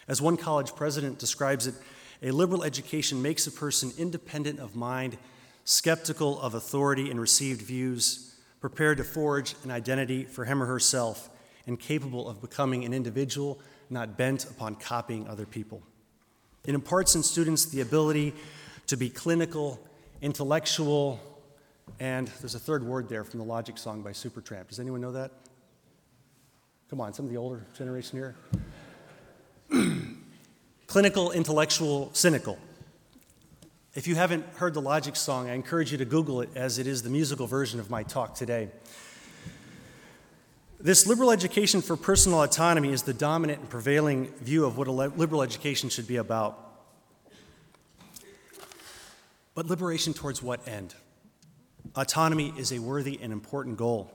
As 0.07 0.21
one 0.21 0.37
college 0.37 0.75
president 0.75 1.19
describes 1.19 1.67
it, 1.67 1.75
a 2.25 2.31
liberal 2.31 2.63
education 2.63 3.21
makes 3.21 3.45
a 3.45 3.51
person 3.51 3.93
independent 3.99 4.59
of 4.59 4.75
mind, 4.75 5.15
skeptical 5.63 6.41
of 6.41 6.55
authority 6.55 7.11
and 7.11 7.21
received 7.21 7.61
views, 7.61 8.35
prepared 8.59 8.97
to 8.97 9.03
forge 9.03 9.53
an 9.63 9.69
identity 9.69 10.23
for 10.23 10.43
him 10.43 10.61
or 10.61 10.65
herself, 10.65 11.29
and 11.67 11.79
capable 11.79 12.27
of 12.27 12.41
becoming 12.41 12.83
an 12.83 12.93
individual 12.93 13.59
not 13.91 14.17
bent 14.17 14.45
upon 14.45 14.75
copying 14.75 15.27
other 15.27 15.45
people. 15.45 15.83
It 16.65 16.73
imparts 16.73 17.13
in 17.13 17.21
students 17.21 17.65
the 17.65 17.81
ability 17.81 18.33
to 18.87 18.97
be 18.97 19.07
clinical, 19.07 19.79
intellectual, 20.19 21.19
and 21.99 22.27
there's 22.39 22.55
a 22.55 22.59
third 22.59 22.83
word 22.83 23.07
there 23.07 23.23
from 23.23 23.39
the 23.39 23.45
Logic 23.45 23.77
song 23.77 24.01
by 24.01 24.11
Supertramp. 24.11 24.69
Does 24.69 24.79
anyone 24.79 24.99
know 24.99 25.11
that? 25.11 25.31
Come 26.89 27.01
on, 27.01 27.13
some 27.13 27.25
of 27.25 27.31
the 27.31 27.37
older 27.37 27.67
generation 27.77 28.17
here. 28.17 28.35
Clinical, 30.95 31.33
intellectual, 31.33 32.09
cynical. 32.13 32.57
If 33.95 34.07
you 34.07 34.15
haven't 34.15 34.45
heard 34.55 34.73
the 34.73 34.79
Logic 34.79 35.13
song, 35.17 35.49
I 35.49 35.53
encourage 35.53 35.91
you 35.91 35.97
to 35.97 36.05
Google 36.05 36.39
it 36.39 36.47
as 36.55 36.79
it 36.79 36.87
is 36.87 37.03
the 37.03 37.09
musical 37.09 37.47
version 37.47 37.81
of 37.81 37.89
my 37.89 38.03
talk 38.03 38.33
today. 38.33 38.69
This 40.79 41.05
liberal 41.05 41.31
education 41.31 41.81
for 41.81 41.97
personal 41.97 42.43
autonomy 42.43 42.93
is 42.93 43.01
the 43.01 43.13
dominant 43.13 43.59
and 43.59 43.69
prevailing 43.69 44.27
view 44.39 44.63
of 44.63 44.77
what 44.77 44.87
a 44.87 44.91
liberal 44.91 45.41
education 45.41 45.89
should 45.89 46.07
be 46.07 46.15
about. 46.15 46.57
But 49.53 49.65
liberation 49.65 50.13
towards 50.13 50.41
what 50.41 50.65
end? 50.65 50.95
Autonomy 51.97 52.53
is 52.57 52.71
a 52.71 52.79
worthy 52.79 53.19
and 53.21 53.33
important 53.33 53.75
goal. 53.75 54.09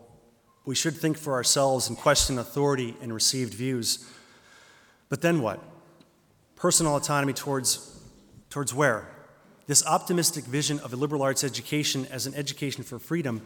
We 0.65 0.75
should 0.75 0.97
think 0.97 1.19
for 1.19 1.35
ourselves 1.35 1.91
and 1.91 1.99
question 1.99 2.39
authority 2.39 2.97
and 3.03 3.13
received 3.13 3.53
views. 3.53 4.11
But 5.11 5.21
then 5.21 5.43
what? 5.43 5.63
Personal 6.61 6.97
autonomy 6.97 7.33
towards, 7.33 7.99
towards 8.51 8.75
where? 8.75 9.09
This 9.67 9.83
optimistic 9.87 10.45
vision 10.45 10.79
of 10.81 10.93
a 10.93 10.97
liberal 10.97 11.23
arts 11.23 11.43
education 11.43 12.07
as 12.11 12.27
an 12.27 12.35
education 12.35 12.85
for 12.85 12.99
freedom 12.99 13.41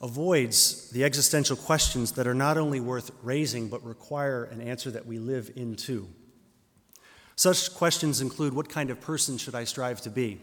avoids 0.00 0.88
the 0.90 1.02
existential 1.02 1.56
questions 1.56 2.12
that 2.12 2.28
are 2.28 2.34
not 2.34 2.56
only 2.56 2.78
worth 2.78 3.10
raising, 3.20 3.68
but 3.68 3.84
require 3.84 4.44
an 4.44 4.60
answer 4.60 4.92
that 4.92 5.06
we 5.06 5.18
live 5.18 5.50
into. 5.56 6.06
Such 7.34 7.74
questions 7.74 8.20
include 8.20 8.52
what 8.52 8.68
kind 8.68 8.90
of 8.90 9.00
person 9.00 9.38
should 9.38 9.56
I 9.56 9.64
strive 9.64 10.00
to 10.02 10.10
be? 10.10 10.40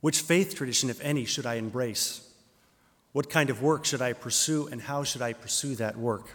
Which 0.00 0.20
faith 0.20 0.56
tradition, 0.56 0.90
if 0.90 1.00
any, 1.00 1.26
should 1.26 1.46
I 1.46 1.54
embrace? 1.54 2.28
What 3.12 3.30
kind 3.30 3.50
of 3.50 3.62
work 3.62 3.84
should 3.84 4.02
I 4.02 4.14
pursue, 4.14 4.66
and 4.66 4.82
how 4.82 5.04
should 5.04 5.22
I 5.22 5.32
pursue 5.32 5.76
that 5.76 5.96
work? 5.96 6.34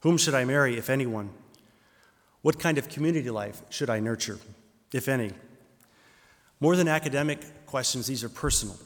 Whom 0.00 0.18
should 0.18 0.34
I 0.34 0.44
marry, 0.44 0.76
if 0.76 0.90
anyone? 0.90 1.30
What 2.42 2.58
kind 2.58 2.76
of 2.76 2.88
community 2.88 3.30
life 3.30 3.62
should 3.70 3.88
I 3.88 4.00
nurture, 4.00 4.38
if 4.92 5.08
any? 5.08 5.30
More 6.60 6.76
than 6.76 6.88
academic 6.88 7.66
questions, 7.66 8.06
these 8.06 8.22
are 8.22 8.28
personal 8.28 8.76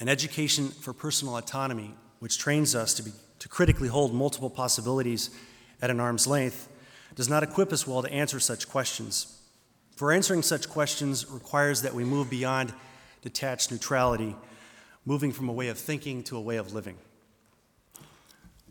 an 0.00 0.08
education 0.08 0.68
for 0.68 0.92
personal 0.92 1.36
autonomy, 1.36 1.94
which 2.18 2.36
trains 2.36 2.74
us 2.74 2.94
to, 2.94 3.02
be, 3.02 3.12
to 3.38 3.48
critically 3.48 3.88
hold 3.88 4.12
multiple 4.12 4.50
possibilities 4.50 5.30
at 5.80 5.88
an 5.90 6.00
arm's 6.00 6.26
length, 6.26 6.68
does 7.14 7.28
not 7.28 7.44
equip 7.44 7.72
us 7.72 7.86
well 7.86 8.02
to 8.02 8.12
answer 8.12 8.40
such 8.40 8.68
questions. 8.68 9.40
For 9.94 10.10
answering 10.10 10.42
such 10.42 10.68
questions 10.68 11.30
requires 11.30 11.82
that 11.82 11.94
we 11.94 12.04
move 12.04 12.28
beyond 12.28 12.74
detached 13.22 13.70
neutrality, 13.70 14.34
moving 15.06 15.30
from 15.30 15.48
a 15.48 15.52
way 15.52 15.68
of 15.68 15.78
thinking 15.78 16.24
to 16.24 16.36
a 16.36 16.40
way 16.40 16.56
of 16.56 16.74
living. 16.74 16.96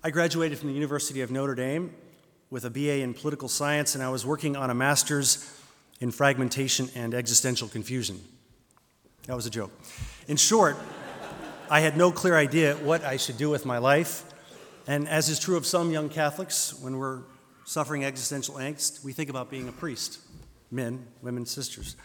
I 0.04 0.10
graduated 0.10 0.58
from 0.58 0.68
the 0.68 0.76
University 0.76 1.22
of 1.22 1.32
Notre 1.32 1.56
Dame 1.56 1.96
with 2.54 2.66
a 2.66 2.70
BA 2.70 3.00
in 3.00 3.16
political 3.16 3.50
science, 3.50 3.96
and 3.96 4.04
I 4.04 4.10
was 4.10 4.28
working 4.28 4.56
on 4.56 4.70
a 4.70 4.76
master's 4.76 5.52
in 6.00 6.12
fragmentation 6.12 6.88
and 6.94 7.16
existential 7.16 7.68
confusion. 7.68 8.24
That 9.26 9.36
was 9.36 9.48
a 9.48 9.50
joke. 9.50 9.72
In 10.28 10.38
short, 10.38 10.78
I 11.68 11.80
had 11.80 11.98
no 11.98 12.12
clear 12.12 12.38
idea 12.38 12.76
what 12.76 13.04
I 13.04 13.18
should 13.18 13.38
do 13.38 13.50
with 13.50 13.66
my 13.66 13.80
life. 13.80 14.26
And 14.86 15.10
as 15.10 15.30
is 15.30 15.40
true 15.40 15.58
of 15.58 15.66
some 15.66 15.90
young 15.90 16.10
Catholics, 16.10 16.80
when 16.80 16.98
we're 16.98 17.24
suffering 17.66 18.06
existential 18.06 18.54
angst, 18.56 19.04
we 19.04 19.14
think 19.14 19.32
about 19.32 19.50
being 19.50 19.68
a 19.68 19.72
priest 19.72 20.20
men, 20.70 21.08
women, 21.24 21.48
sisters. 21.48 21.96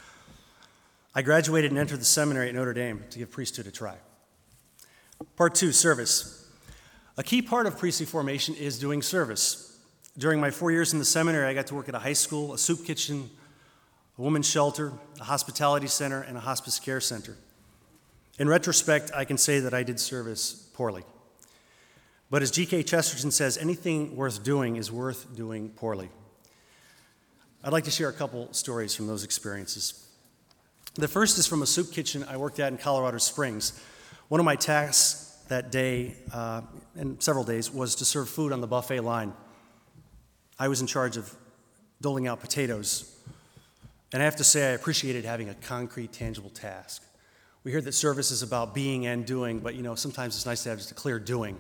I 1.14 1.20
graduated 1.20 1.72
and 1.72 1.78
entered 1.78 2.00
the 2.00 2.06
seminary 2.06 2.48
at 2.48 2.54
Notre 2.54 2.72
Dame 2.72 3.04
to 3.10 3.18
give 3.18 3.30
priesthood 3.30 3.66
a 3.66 3.70
try. 3.70 3.96
Part 5.36 5.54
two 5.54 5.72
service. 5.72 6.50
A 7.18 7.22
key 7.22 7.42
part 7.42 7.66
of 7.66 7.76
priestly 7.76 8.06
formation 8.06 8.54
is 8.54 8.78
doing 8.78 9.02
service. 9.02 9.67
During 10.18 10.40
my 10.40 10.50
four 10.50 10.72
years 10.72 10.92
in 10.92 10.98
the 10.98 11.04
seminary, 11.04 11.46
I 11.46 11.54
got 11.54 11.68
to 11.68 11.76
work 11.76 11.88
at 11.88 11.94
a 11.94 12.00
high 12.00 12.12
school, 12.12 12.52
a 12.52 12.58
soup 12.58 12.84
kitchen, 12.84 13.30
a 14.18 14.22
women's 14.22 14.50
shelter, 14.50 14.92
a 15.20 15.24
hospitality 15.24 15.86
center, 15.86 16.22
and 16.22 16.36
a 16.36 16.40
hospice 16.40 16.80
care 16.80 17.00
center. 17.00 17.36
In 18.36 18.48
retrospect, 18.48 19.12
I 19.14 19.24
can 19.24 19.38
say 19.38 19.60
that 19.60 19.72
I 19.72 19.84
did 19.84 20.00
service 20.00 20.70
poorly. 20.74 21.04
But 22.30 22.42
as 22.42 22.50
G.K. 22.50 22.82
Chesterton 22.82 23.30
says, 23.30 23.56
anything 23.56 24.16
worth 24.16 24.42
doing 24.42 24.74
is 24.74 24.90
worth 24.90 25.36
doing 25.36 25.70
poorly. 25.70 26.10
I'd 27.62 27.72
like 27.72 27.84
to 27.84 27.90
share 27.92 28.08
a 28.08 28.12
couple 28.12 28.52
stories 28.52 28.96
from 28.96 29.06
those 29.06 29.22
experiences. 29.22 30.04
The 30.94 31.08
first 31.08 31.38
is 31.38 31.46
from 31.46 31.62
a 31.62 31.66
soup 31.66 31.92
kitchen 31.92 32.24
I 32.28 32.36
worked 32.36 32.58
at 32.58 32.72
in 32.72 32.78
Colorado 32.78 33.18
Springs. 33.18 33.80
One 34.26 34.40
of 34.40 34.44
my 34.44 34.56
tasks 34.56 35.38
that 35.46 35.70
day, 35.70 36.16
uh, 36.32 36.62
and 36.96 37.22
several 37.22 37.44
days, 37.44 37.72
was 37.72 37.94
to 37.96 38.04
serve 38.04 38.28
food 38.28 38.52
on 38.52 38.60
the 38.60 38.66
buffet 38.66 39.00
line. 39.00 39.32
I 40.58 40.68
was 40.68 40.80
in 40.80 40.86
charge 40.86 41.16
of 41.16 41.32
doling 42.00 42.26
out 42.26 42.40
potatoes. 42.40 43.14
And 44.12 44.22
I 44.22 44.24
have 44.24 44.36
to 44.36 44.44
say, 44.44 44.70
I 44.70 44.72
appreciated 44.72 45.24
having 45.24 45.48
a 45.48 45.54
concrete, 45.54 46.12
tangible 46.12 46.50
task. 46.50 47.02
We 47.64 47.70
hear 47.70 47.80
that 47.82 47.92
service 47.92 48.30
is 48.30 48.42
about 48.42 48.74
being 48.74 49.06
and 49.06 49.26
doing, 49.26 49.60
but 49.60 49.74
you 49.74 49.82
know, 49.82 49.94
sometimes 49.94 50.34
it's 50.36 50.46
nice 50.46 50.62
to 50.62 50.70
have 50.70 50.78
just 50.78 50.90
a 50.90 50.94
clear 50.94 51.18
doing. 51.18 51.58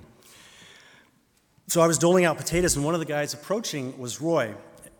So 1.66 1.82
I 1.82 1.86
was 1.86 1.98
doling 1.98 2.24
out 2.24 2.38
potatoes, 2.38 2.76
and 2.76 2.84
one 2.84 2.94
of 2.94 3.00
the 3.00 3.06
guys 3.06 3.34
approaching 3.34 3.98
was 3.98 4.20
Roy. 4.20 4.54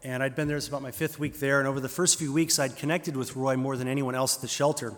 And 0.04 0.22
I'd 0.22 0.36
been 0.36 0.46
there, 0.46 0.58
about 0.58 0.82
my 0.82 0.90
fifth 0.90 1.18
week 1.18 1.38
there. 1.38 1.58
And 1.58 1.66
over 1.66 1.80
the 1.80 1.88
first 1.88 2.18
few 2.18 2.32
weeks, 2.32 2.58
I'd 2.58 2.76
connected 2.76 3.16
with 3.16 3.34
Roy 3.34 3.56
more 3.56 3.76
than 3.76 3.88
anyone 3.88 4.14
else 4.14 4.36
at 4.36 4.42
the 4.42 4.48
shelter. 4.48 4.92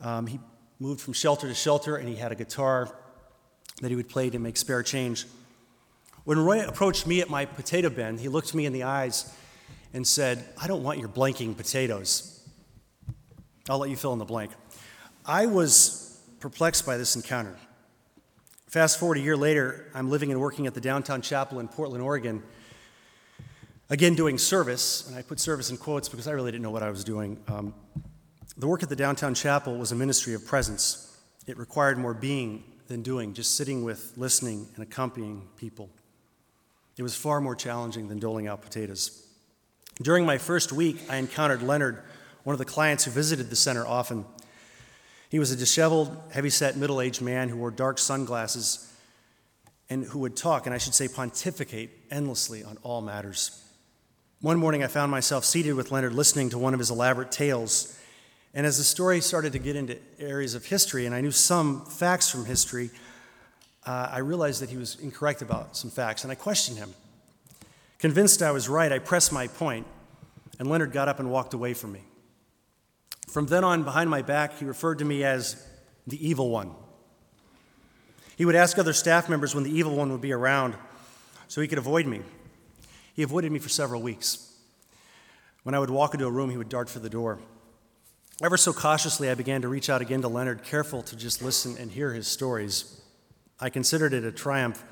Um, 0.00 0.26
he 0.26 0.40
moved 0.80 1.00
from 1.00 1.12
shelter 1.12 1.46
to 1.46 1.54
shelter, 1.54 1.96
and 1.96 2.08
he 2.08 2.16
had 2.16 2.32
a 2.32 2.34
guitar 2.34 2.94
that 3.80 3.90
he 3.90 3.96
would 3.96 4.08
play 4.08 4.30
to 4.30 4.38
make 4.38 4.56
spare 4.56 4.82
change. 4.82 5.26
When 6.24 6.38
Roy 6.38 6.66
approached 6.66 7.06
me 7.06 7.20
at 7.20 7.28
my 7.28 7.44
potato 7.44 7.90
bin, 7.90 8.16
he 8.16 8.28
looked 8.28 8.54
me 8.54 8.64
in 8.64 8.72
the 8.72 8.84
eyes 8.84 9.30
and 9.92 10.06
said, 10.06 10.42
I 10.60 10.66
don't 10.66 10.82
want 10.82 10.98
your 10.98 11.08
blanking 11.08 11.54
potatoes. 11.54 12.42
I'll 13.68 13.78
let 13.78 13.90
you 13.90 13.96
fill 13.96 14.14
in 14.14 14.18
the 14.18 14.24
blank. 14.24 14.52
I 15.26 15.44
was 15.44 16.22
perplexed 16.40 16.86
by 16.86 16.96
this 16.96 17.14
encounter. 17.14 17.56
Fast 18.66 18.98
forward 18.98 19.18
a 19.18 19.20
year 19.20 19.36
later, 19.36 19.90
I'm 19.94 20.08
living 20.08 20.30
and 20.30 20.40
working 20.40 20.66
at 20.66 20.72
the 20.72 20.80
downtown 20.80 21.20
chapel 21.20 21.60
in 21.60 21.68
Portland, 21.68 22.02
Oregon, 22.02 22.42
again 23.90 24.14
doing 24.14 24.38
service, 24.38 25.06
and 25.06 25.16
I 25.16 25.22
put 25.22 25.38
service 25.38 25.70
in 25.70 25.76
quotes 25.76 26.08
because 26.08 26.26
I 26.26 26.32
really 26.32 26.50
didn't 26.50 26.62
know 26.62 26.70
what 26.70 26.82
I 26.82 26.90
was 26.90 27.04
doing. 27.04 27.38
Um, 27.48 27.74
the 28.56 28.66
work 28.66 28.82
at 28.82 28.88
the 28.88 28.96
downtown 28.96 29.34
chapel 29.34 29.76
was 29.76 29.92
a 29.92 29.94
ministry 29.94 30.32
of 30.32 30.46
presence. 30.46 31.18
It 31.46 31.58
required 31.58 31.98
more 31.98 32.14
being 32.14 32.64
than 32.88 33.02
doing, 33.02 33.34
just 33.34 33.56
sitting 33.56 33.84
with, 33.84 34.14
listening, 34.16 34.66
and 34.74 34.82
accompanying 34.82 35.48
people. 35.56 35.90
It 36.96 37.02
was 37.02 37.16
far 37.16 37.40
more 37.40 37.56
challenging 37.56 38.08
than 38.08 38.18
doling 38.18 38.46
out 38.46 38.62
potatoes. 38.62 39.26
During 40.00 40.24
my 40.26 40.38
first 40.38 40.72
week, 40.72 40.98
I 41.08 41.16
encountered 41.16 41.62
Leonard, 41.62 42.02
one 42.44 42.54
of 42.54 42.58
the 42.58 42.64
clients 42.64 43.04
who 43.04 43.10
visited 43.10 43.50
the 43.50 43.56
center 43.56 43.86
often. 43.86 44.24
He 45.28 45.38
was 45.38 45.50
a 45.50 45.56
disheveled, 45.56 46.16
heavy-set, 46.32 46.76
middle-aged 46.76 47.20
man 47.22 47.48
who 47.48 47.56
wore 47.56 47.70
dark 47.70 47.98
sunglasses 47.98 48.92
and 49.90 50.04
who 50.04 50.20
would 50.20 50.36
talk, 50.36 50.66
and 50.66 50.74
I 50.74 50.78
should 50.78 50.94
say 50.94 51.08
pontificate 51.08 51.90
endlessly 52.10 52.62
on 52.64 52.78
all 52.82 53.02
matters. 53.02 53.60
One 54.40 54.58
morning, 54.58 54.82
I 54.84 54.88
found 54.88 55.10
myself 55.10 55.44
seated 55.44 55.74
with 55.74 55.90
Leonard 55.90 56.12
listening 56.12 56.50
to 56.50 56.58
one 56.58 56.74
of 56.74 56.78
his 56.78 56.90
elaborate 56.90 57.32
tales. 57.32 57.98
And 58.52 58.66
as 58.66 58.78
the 58.78 58.84
story 58.84 59.20
started 59.20 59.52
to 59.52 59.58
get 59.58 59.74
into 59.74 59.98
areas 60.18 60.54
of 60.54 60.64
history, 60.66 61.06
and 61.06 61.14
I 61.14 61.20
knew 61.20 61.30
some 61.30 61.84
facts 61.86 62.30
from 62.30 62.44
history, 62.44 62.90
uh, 63.86 64.08
I 64.10 64.18
realized 64.18 64.62
that 64.62 64.70
he 64.70 64.76
was 64.76 64.98
incorrect 65.00 65.42
about 65.42 65.76
some 65.76 65.90
facts, 65.90 66.24
and 66.24 66.30
I 66.30 66.34
questioned 66.34 66.78
him. 66.78 66.94
Convinced 67.98 68.42
I 68.42 68.50
was 68.50 68.68
right, 68.68 68.90
I 68.90 68.98
pressed 68.98 69.32
my 69.32 69.46
point, 69.46 69.86
and 70.58 70.68
Leonard 70.68 70.92
got 70.92 71.08
up 71.08 71.20
and 71.20 71.30
walked 71.30 71.54
away 71.54 71.74
from 71.74 71.92
me. 71.92 72.02
From 73.28 73.46
then 73.46 73.64
on, 73.64 73.82
behind 73.82 74.08
my 74.10 74.22
back, 74.22 74.58
he 74.58 74.64
referred 74.64 74.98
to 74.98 75.04
me 75.04 75.24
as 75.24 75.66
the 76.06 76.26
evil 76.26 76.50
one. 76.50 76.70
He 78.36 78.44
would 78.44 78.54
ask 78.54 78.78
other 78.78 78.92
staff 78.92 79.28
members 79.28 79.54
when 79.54 79.64
the 79.64 79.76
evil 79.76 79.94
one 79.94 80.10
would 80.12 80.20
be 80.20 80.32
around 80.32 80.74
so 81.48 81.60
he 81.60 81.68
could 81.68 81.78
avoid 81.78 82.06
me. 82.06 82.22
He 83.14 83.22
avoided 83.22 83.52
me 83.52 83.58
for 83.58 83.68
several 83.68 84.02
weeks. 84.02 84.52
When 85.62 85.74
I 85.74 85.78
would 85.78 85.90
walk 85.90 86.14
into 86.14 86.26
a 86.26 86.30
room, 86.30 86.50
he 86.50 86.56
would 86.56 86.68
dart 86.68 86.90
for 86.90 86.98
the 86.98 87.08
door. 87.10 87.38
Ever 88.42 88.56
so 88.56 88.72
cautiously, 88.72 89.30
I 89.30 89.34
began 89.34 89.62
to 89.62 89.68
reach 89.68 89.88
out 89.88 90.02
again 90.02 90.20
to 90.22 90.28
Leonard, 90.28 90.64
careful 90.64 91.02
to 91.02 91.16
just 91.16 91.42
listen 91.42 91.76
and 91.78 91.90
hear 91.90 92.12
his 92.12 92.26
stories. 92.26 93.00
I 93.60 93.70
considered 93.70 94.12
it 94.12 94.24
a 94.24 94.32
triumph 94.32 94.84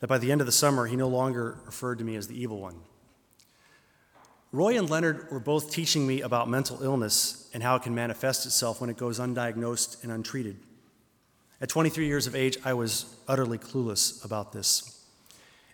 that 0.00 0.08
by 0.08 0.18
the 0.18 0.30
end 0.30 0.40
of 0.40 0.46
the 0.46 0.52
summer, 0.52 0.86
he 0.86 0.96
no 0.96 1.08
longer 1.08 1.58
referred 1.64 1.98
to 1.98 2.04
me 2.04 2.16
as 2.16 2.28
the 2.28 2.40
evil 2.40 2.60
one. 2.60 2.76
Roy 4.52 4.78
and 4.78 4.88
Leonard 4.88 5.30
were 5.30 5.40
both 5.40 5.70
teaching 5.70 6.06
me 6.06 6.20
about 6.20 6.48
mental 6.48 6.82
illness 6.82 7.50
and 7.52 7.62
how 7.62 7.76
it 7.76 7.82
can 7.82 7.94
manifest 7.94 8.46
itself 8.46 8.80
when 8.80 8.90
it 8.90 8.96
goes 8.96 9.18
undiagnosed 9.18 10.02
and 10.02 10.12
untreated. 10.12 10.56
At 11.60 11.68
23 11.68 12.06
years 12.06 12.26
of 12.26 12.34
age, 12.34 12.58
I 12.64 12.74
was 12.74 13.16
utterly 13.26 13.58
clueless 13.58 14.24
about 14.24 14.52
this. 14.52 15.04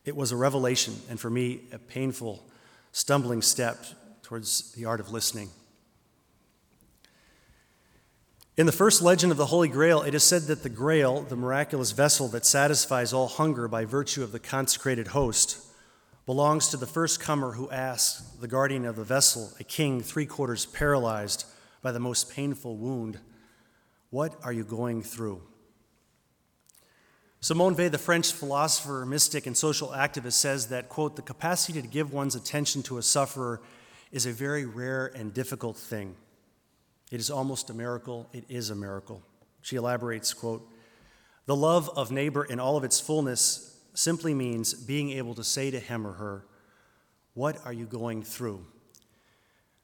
It 0.04 0.16
was 0.16 0.32
a 0.32 0.36
revelation, 0.36 0.94
and 1.08 1.20
for 1.20 1.30
me, 1.30 1.62
a 1.72 1.78
painful, 1.78 2.44
stumbling 2.92 3.42
step 3.42 3.84
towards 4.22 4.72
the 4.72 4.84
art 4.84 5.00
of 5.00 5.12
listening. 5.12 5.50
In 8.54 8.66
the 8.66 8.72
first 8.72 9.00
legend 9.00 9.32
of 9.32 9.38
the 9.38 9.46
Holy 9.46 9.68
Grail, 9.68 10.02
it 10.02 10.14
is 10.14 10.22
said 10.22 10.42
that 10.42 10.62
the 10.62 10.68
Grail, 10.68 11.22
the 11.22 11.36
miraculous 11.36 11.92
vessel 11.92 12.28
that 12.28 12.44
satisfies 12.44 13.10
all 13.14 13.26
hunger 13.26 13.66
by 13.66 13.86
virtue 13.86 14.22
of 14.22 14.30
the 14.30 14.38
consecrated 14.38 15.08
host, 15.08 15.58
belongs 16.26 16.68
to 16.68 16.76
the 16.76 16.86
first 16.86 17.18
comer 17.18 17.52
who 17.52 17.70
asks 17.70 18.20
the 18.40 18.46
guardian 18.46 18.84
of 18.84 18.96
the 18.96 19.04
vessel, 19.04 19.52
a 19.58 19.64
king 19.64 20.02
three 20.02 20.26
quarters 20.26 20.66
paralyzed 20.66 21.46
by 21.80 21.92
the 21.92 21.98
most 21.98 22.30
painful 22.30 22.76
wound, 22.76 23.20
What 24.10 24.34
are 24.44 24.52
you 24.52 24.64
going 24.64 25.02
through? 25.02 25.40
Simone 27.40 27.74
Weil, 27.74 27.88
the 27.88 27.96
French 27.96 28.32
philosopher, 28.32 29.06
mystic, 29.06 29.46
and 29.46 29.56
social 29.56 29.88
activist, 29.88 30.34
says 30.34 30.66
that, 30.66 30.90
quote, 30.90 31.16
the 31.16 31.22
capacity 31.22 31.80
to 31.80 31.88
give 31.88 32.12
one's 32.12 32.34
attention 32.34 32.82
to 32.82 32.98
a 32.98 33.02
sufferer 33.02 33.62
is 34.12 34.26
a 34.26 34.30
very 34.30 34.66
rare 34.66 35.06
and 35.06 35.32
difficult 35.32 35.78
thing. 35.78 36.16
It 37.12 37.20
is 37.20 37.30
almost 37.30 37.68
a 37.68 37.74
miracle. 37.74 38.26
It 38.32 38.46
is 38.48 38.70
a 38.70 38.74
miracle. 38.74 39.22
She 39.60 39.76
elaborates, 39.76 40.32
quote, 40.32 40.66
the 41.44 41.54
love 41.54 41.90
of 41.94 42.10
neighbor 42.10 42.42
in 42.42 42.58
all 42.58 42.78
of 42.78 42.84
its 42.84 43.00
fullness 43.00 43.78
simply 43.92 44.32
means 44.32 44.72
being 44.72 45.10
able 45.10 45.34
to 45.34 45.44
say 45.44 45.70
to 45.70 45.78
him 45.78 46.06
or 46.06 46.12
her, 46.12 46.46
What 47.34 47.58
are 47.66 47.72
you 47.72 47.84
going 47.84 48.22
through? 48.22 48.64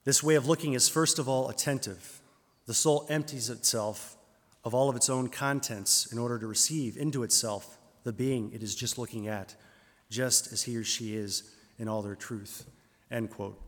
This 0.05 0.23
way 0.23 0.37
of 0.37 0.47
looking 0.47 0.73
is, 0.73 0.89
first 0.89 1.19
of 1.19 1.29
all, 1.29 1.51
attentive. 1.51 2.23
The 2.65 2.73
soul 2.73 3.07
empties 3.11 3.51
itself 3.51 4.17
of 4.65 4.75
all 4.75 4.89
of 4.89 4.97
its 4.97 5.11
own 5.11 5.29
contents 5.29 6.11
in 6.11 6.19
order 6.19 6.39
to 6.39 6.47
receive 6.47 6.97
into 6.97 7.25
itself 7.25 7.77
the 8.05 8.13
being 8.13 8.53
it 8.55 8.63
is 8.63 8.75
just 8.75 8.97
looking 8.97 9.29
at, 9.29 9.55
just 10.09 10.51
as 10.51 10.63
he 10.63 10.79
or 10.79 10.85
she 10.85 11.15
is 11.15 11.55
in 11.79 11.89
all 11.89 12.01
their 12.01 12.15
truth. 12.15 12.65
End 13.11 13.29
quote. 13.29 13.68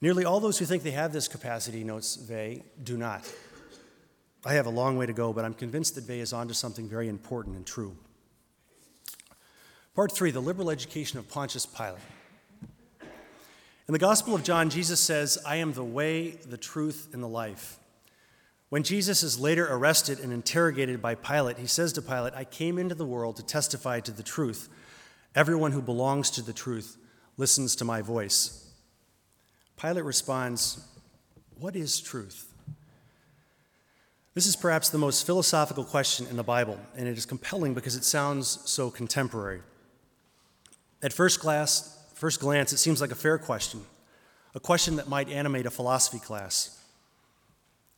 Nearly 0.00 0.24
all 0.24 0.40
those 0.40 0.58
who 0.58 0.66
think 0.66 0.82
they 0.82 0.90
have 0.90 1.12
this 1.12 1.28
capacity, 1.28 1.82
notes 1.82 2.18
Weil, 2.28 2.58
do 2.82 2.96
not. 2.96 3.30
I 4.44 4.54
have 4.54 4.66
a 4.66 4.70
long 4.70 4.96
way 4.96 5.06
to 5.06 5.12
go, 5.12 5.32
but 5.32 5.44
I'm 5.44 5.54
convinced 5.54 5.94
that 5.94 6.06
Weil 6.08 6.20
is 6.20 6.32
onto 6.32 6.54
something 6.54 6.88
very 6.88 7.08
important 7.08 7.56
and 7.56 7.66
true. 7.66 7.96
Part 9.94 10.12
three 10.12 10.30
the 10.30 10.40
liberal 10.40 10.70
education 10.70 11.18
of 11.18 11.28
Pontius 11.28 11.64
Pilate. 11.64 11.98
In 13.88 13.92
the 13.92 13.98
Gospel 13.98 14.34
of 14.34 14.42
John, 14.42 14.68
Jesus 14.68 15.00
says, 15.00 15.38
I 15.46 15.56
am 15.56 15.72
the 15.72 15.84
way, 15.84 16.30
the 16.30 16.56
truth, 16.56 17.08
and 17.12 17.22
the 17.22 17.28
life. 17.28 17.78
When 18.68 18.82
Jesus 18.82 19.22
is 19.22 19.38
later 19.38 19.66
arrested 19.70 20.18
and 20.18 20.32
interrogated 20.32 21.00
by 21.00 21.14
Pilate, 21.14 21.58
he 21.58 21.68
says 21.68 21.92
to 21.94 22.02
Pilate, 22.02 22.34
I 22.34 22.44
came 22.44 22.78
into 22.78 22.96
the 22.96 23.06
world 23.06 23.36
to 23.36 23.44
testify 23.44 24.00
to 24.00 24.10
the 24.10 24.24
truth. 24.24 24.68
Everyone 25.36 25.70
who 25.70 25.80
belongs 25.80 26.30
to 26.30 26.42
the 26.42 26.52
truth 26.52 26.96
listens 27.36 27.76
to 27.76 27.84
my 27.84 28.02
voice. 28.02 28.65
Pilate 29.80 30.04
responds, 30.04 30.86
What 31.58 31.76
is 31.76 32.00
truth? 32.00 32.52
This 34.34 34.46
is 34.46 34.56
perhaps 34.56 34.90
the 34.90 34.98
most 34.98 35.24
philosophical 35.24 35.84
question 35.84 36.26
in 36.26 36.36
the 36.36 36.42
Bible, 36.42 36.78
and 36.96 37.08
it 37.08 37.16
is 37.16 37.24
compelling 37.24 37.74
because 37.74 37.96
it 37.96 38.04
sounds 38.04 38.60
so 38.64 38.90
contemporary. 38.90 39.60
At 41.02 41.12
first 41.12 41.40
glance, 41.40 41.98
first 42.14 42.40
glance, 42.40 42.72
it 42.72 42.78
seems 42.78 43.00
like 43.00 43.10
a 43.10 43.16
fair 43.16 43.38
question, 43.38 43.80
a 44.54 44.60
question 44.60 44.96
that 44.96 45.08
might 45.08 45.28
animate 45.28 45.66
a 45.66 45.70
philosophy 45.70 46.18
class. 46.18 46.82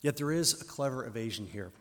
Yet 0.01 0.17
there 0.17 0.31
is 0.31 0.61
a 0.61 0.65
clever 0.65 1.05
evasion 1.05 1.47
here. 1.51 1.71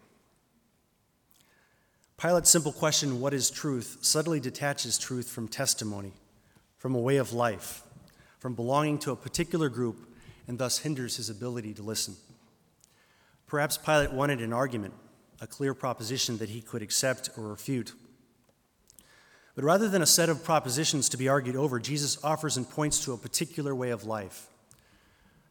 Pilate's 2.17 2.51
simple 2.51 2.73
question, 2.73 3.21
What 3.21 3.35
is 3.35 3.51
truth? 3.51 3.99
subtly 4.01 4.41
detaches 4.41 4.99
truth 4.99 5.29
from 5.29 5.47
testimony, 5.47 6.13
from 6.77 6.95
a 6.95 7.01
way 7.01 7.17
of 7.17 7.33
life, 7.33 7.83
from 8.39 8.55
belonging 8.55 8.99
to 9.01 9.13
a 9.13 9.17
particular 9.17 9.69
group, 9.69 10.09
and 10.47 10.59
thus 10.59 10.79
hinders 10.79 11.17
his 11.17 11.29
ability 11.29 11.75
to 11.75 11.83
listen. 11.83 12.17
Perhaps 13.47 13.79
Pilate 13.79 14.13
wanted 14.13 14.41
an 14.41 14.53
argument, 14.53 14.95
a 15.41 15.47
clear 15.47 15.75
proposition 15.75 16.39
that 16.39 16.51
he 16.51 16.61
could 16.61 16.83
accept 16.83 17.31
or 17.37 17.49
refute. 17.49 17.93
But 19.55 19.65
rather 19.65 19.89
than 19.89 20.03
a 20.03 20.07
set 20.07 20.29
of 20.29 20.45
propositions 20.45 21.09
to 21.09 21.17
be 21.17 21.29
argued 21.29 21.57
over, 21.57 21.81
Jesus 21.81 22.23
offers 22.23 22.57
and 22.57 22.69
points 22.69 23.05
to 23.05 23.13
a 23.13 23.17
particular 23.17 23.75
way 23.75 23.91
of 23.91 24.05
life. 24.05 24.47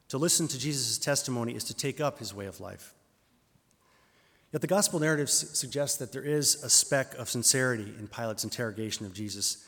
To 0.08 0.16
listen 0.16 0.48
to 0.48 0.58
Jesus' 0.58 0.96
testimony 0.96 1.54
is 1.54 1.64
to 1.64 1.74
take 1.74 2.00
up 2.00 2.18
his 2.18 2.32
way 2.32 2.46
of 2.46 2.60
life. 2.60 2.94
Yet 4.52 4.62
the 4.62 4.66
gospel 4.66 4.98
narrative 4.98 5.28
suggests 5.28 5.98
that 5.98 6.12
there 6.12 6.22
is 6.22 6.62
a 6.64 6.70
speck 6.70 7.14
of 7.16 7.28
sincerity 7.28 7.92
in 7.98 8.08
Pilate's 8.08 8.44
interrogation 8.44 9.04
of 9.04 9.12
Jesus, 9.12 9.66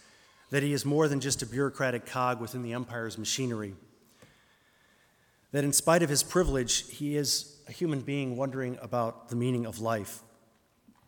that 0.51 0.63
he 0.63 0.73
is 0.73 0.85
more 0.85 1.09
than 1.09 1.21
just 1.21 1.43
a 1.43 1.47
bureaucratic 1.47 2.07
cog 2.07 2.41
within 2.41 2.63
the 2.63 2.73
empire's 2.73 3.17
machinery, 3.17 3.75
that 5.53 5.65
in 5.65 5.73
spite 5.73 6.03
of 6.03 6.09
his 6.09 6.23
privilege, 6.23 6.89
he 6.91 7.17
is 7.17 7.57
a 7.69 7.73
human 7.73 8.01
being 8.01 8.37
wondering 8.37 8.79
about 8.83 9.29
the 9.29 9.37
meaning 9.37 9.67
of 9.67 9.81
life. 9.81 10.21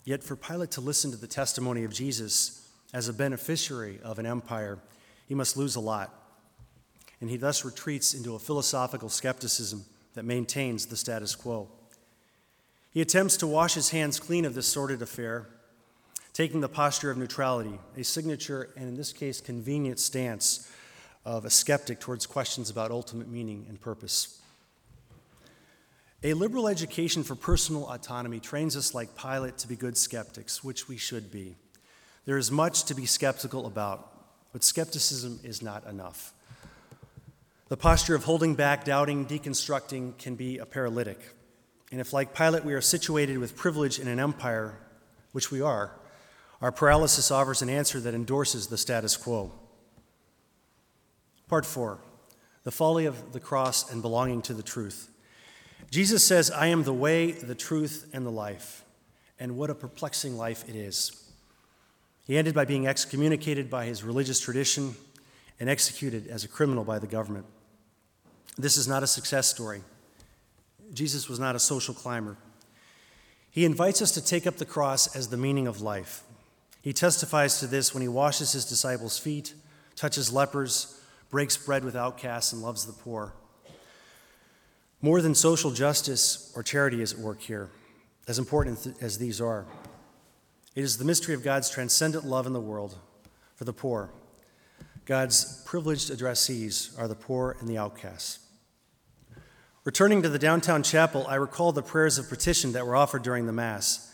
Yet 0.05 0.25
for 0.25 0.35
Pilate 0.35 0.73
to 0.73 0.81
listen 0.81 1.11
to 1.13 1.17
the 1.17 1.29
testimony 1.29 1.85
of 1.85 1.93
Jesus 1.93 2.69
as 2.93 3.09
a 3.09 3.13
beneficiary 3.13 4.01
of 4.03 4.19
an 4.19 4.27
empire, 4.27 4.79
he 5.29 5.35
must 5.35 5.57
lose 5.57 5.77
a 5.77 5.81
lot. 5.81 6.13
And 7.21 7.31
he 7.31 7.37
thus 7.37 7.65
retreats 7.65 8.15
into 8.15 8.35
a 8.35 8.41
philosophical 8.41 9.09
skepticism 9.09 9.85
that 10.15 10.25
maintains 10.25 10.87
the 10.87 10.97
status 10.97 11.37
quo. 11.37 11.69
He 12.91 13.01
attempts 13.01 13.37
to 13.39 13.47
wash 13.47 13.75
his 13.75 13.91
hands 13.91 14.21
clean 14.21 14.45
of 14.45 14.55
this 14.55 14.67
sordid 14.67 15.01
affair, 15.01 15.47
taking 16.33 16.61
the 16.61 16.69
posture 16.69 17.11
of 17.11 17.19
neutrality, 17.19 17.79
a 17.97 18.05
signature, 18.05 18.71
and 18.77 18.89
in 18.89 18.97
this 18.97 19.13
case, 19.13 19.41
convenient 19.41 19.99
stance 19.99 20.71
of 21.25 21.45
a 21.45 21.51
skeptic 21.51 22.01
towards 22.01 22.27
questions 22.27 22.71
about 22.71 22.91
ultimate 22.91 23.29
meaning 23.29 23.67
and 23.69 23.81
purpose. 23.81 24.41
A 26.25 26.35
liberal 26.35 26.69
education 26.69 27.25
for 27.25 27.35
personal 27.35 27.89
autonomy 27.91 28.41
trains 28.41 28.77
us 28.77 28.95
like 28.95 29.17
Pilate 29.17 29.59
to 29.59 29.69
be 29.69 29.77
good 29.77 29.97
skeptics, 29.97 30.63
which 30.63 30.89
we 30.89 30.97
should 30.97 31.31
be. 31.33 31.57
There 32.25 32.39
is 32.39 32.51
much 32.51 32.85
to 32.85 32.95
be 32.95 33.07
skeptical 33.07 33.67
about, 33.67 34.09
but 34.53 34.63
skepticism 34.63 35.41
is 35.43 35.63
not 35.63 35.87
enough. 35.87 36.33
The 37.69 37.77
posture 37.77 38.15
of 38.15 38.25
holding 38.25 38.55
back, 38.55 38.85
doubting, 38.85 39.27
deconstructing 39.27 40.17
can 40.19 40.37
be 40.37 40.59
a 40.59 40.67
paralytic. 40.67 41.19
And 41.91 42.01
if, 42.01 42.13
like 42.13 42.35
Pilate, 42.35 42.65
we 42.65 42.75
are 42.75 42.81
situated 42.81 43.39
with 43.39 43.57
privilege 43.57 43.99
in 43.99 44.09
an 44.09 44.21
empire, 44.21 44.79
which 45.33 45.51
we 45.51 45.61
are, 45.61 45.91
our 46.63 46.73
paralysis 46.73 47.31
offers 47.31 47.61
an 47.61 47.69
answer 47.69 48.01
that 48.01 48.15
endorses 48.15 48.69
the 48.69 48.79
status 48.79 49.17
quo. 49.17 49.53
Part 51.49 51.67
four 51.67 51.99
the 52.65 52.71
folly 52.71 53.07
of 53.07 53.33
the 53.33 53.41
cross 53.41 53.91
and 53.91 54.01
belonging 54.01 54.41
to 54.41 54.55
the 54.55 54.63
truth. 54.63 55.11
Jesus 55.91 56.25
says, 56.25 56.49
I 56.49 56.69
am 56.69 56.85
the 56.85 56.93
way, 56.93 57.33
the 57.33 57.57
truth, 57.57 58.09
and 58.13 58.25
the 58.25 58.31
life. 58.31 58.85
And 59.41 59.57
what 59.57 59.69
a 59.69 59.75
perplexing 59.75 60.39
life 60.39 60.69
it 60.69 60.77
is. 60.77 61.29
He 62.25 62.39
ended 62.39 62.55
by 62.55 62.65
being 62.65 62.87
excommunicated 62.87 63.69
by 63.69 63.87
his 63.87 64.05
religious 64.05 64.39
tradition 64.39 64.95
and 65.59 65.69
executed 65.69 66.29
as 66.29 66.45
a 66.45 66.49
criminal 66.49 66.85
by 66.85 67.01
the 67.01 67.09
government. 67.09 67.47
This 68.57 68.77
is 68.77 68.87
not 68.87 69.03
a 69.03 69.09
success 69.09 69.49
story. 69.49 69.83
Jesus 70.95 71.29
was 71.29 71.41
not 71.41 71.57
a 71.57 71.59
social 71.59 71.95
climber. 71.95 72.37
He 73.51 73.65
invites 73.65 74.01
us 74.01 74.13
to 74.13 74.25
take 74.25 74.47
up 74.47 74.57
the 74.57 74.65
cross 74.65 75.17
as 75.17 75.29
the 75.29 75.37
meaning 75.37 75.67
of 75.67 75.81
life. 75.81 76.23
He 76.83 76.93
testifies 76.93 77.61
to 77.61 77.67
this 77.67 77.95
when 77.95 78.03
he 78.03 78.09
washes 78.09 78.53
his 78.53 78.65
disciples' 78.65 79.19
feet, 79.19 79.55
touches 79.95 80.33
lepers, 80.33 81.01
breaks 81.31 81.57
bread 81.57 81.85
with 81.85 81.97
outcasts, 81.97 82.53
and 82.53 82.61
loves 82.61 82.85
the 82.85 82.93
poor. 82.93 83.33
More 85.01 85.23
than 85.23 85.35
social 85.35 85.71
justice 85.71 86.53
or 86.55 86.63
charity 86.63 87.01
is 87.01 87.13
at 87.13 87.19
work 87.19 87.41
here, 87.41 87.71
as 88.29 88.39
important 88.39 88.97
as 89.01 89.19
these 89.19 89.41
are. 89.41 89.65
It 90.75 90.83
is 90.83 90.99
the 90.99 91.05
mystery 91.05 91.35
of 91.35 91.43
God's 91.43 91.71
transcendent 91.71 92.25
love 92.25 92.47
in 92.47 92.53
the 92.53 92.61
world 92.61 92.97
for 93.57 93.65
the 93.65 93.73
poor. 93.73 94.11
God's 95.05 95.63
privileged 95.65 96.11
addressees 96.11 96.99
are 96.99 97.09
the 97.09 97.15
poor 97.15 97.57
and 97.61 97.69
the 97.69 97.79
outcasts. 97.79 98.39
Returning 99.85 100.23
to 100.23 100.29
the 100.29 100.39
downtown 100.39 100.83
chapel, 100.85 101.27
I 101.27 101.35
recall 101.35 101.73
the 101.73 101.83
prayers 101.83 102.17
of 102.17 102.29
petition 102.29 102.73
that 102.73 102.87
were 102.87 102.95
offered 102.95 103.23
during 103.23 103.47
the 103.47 103.53
Mass. 103.53 104.12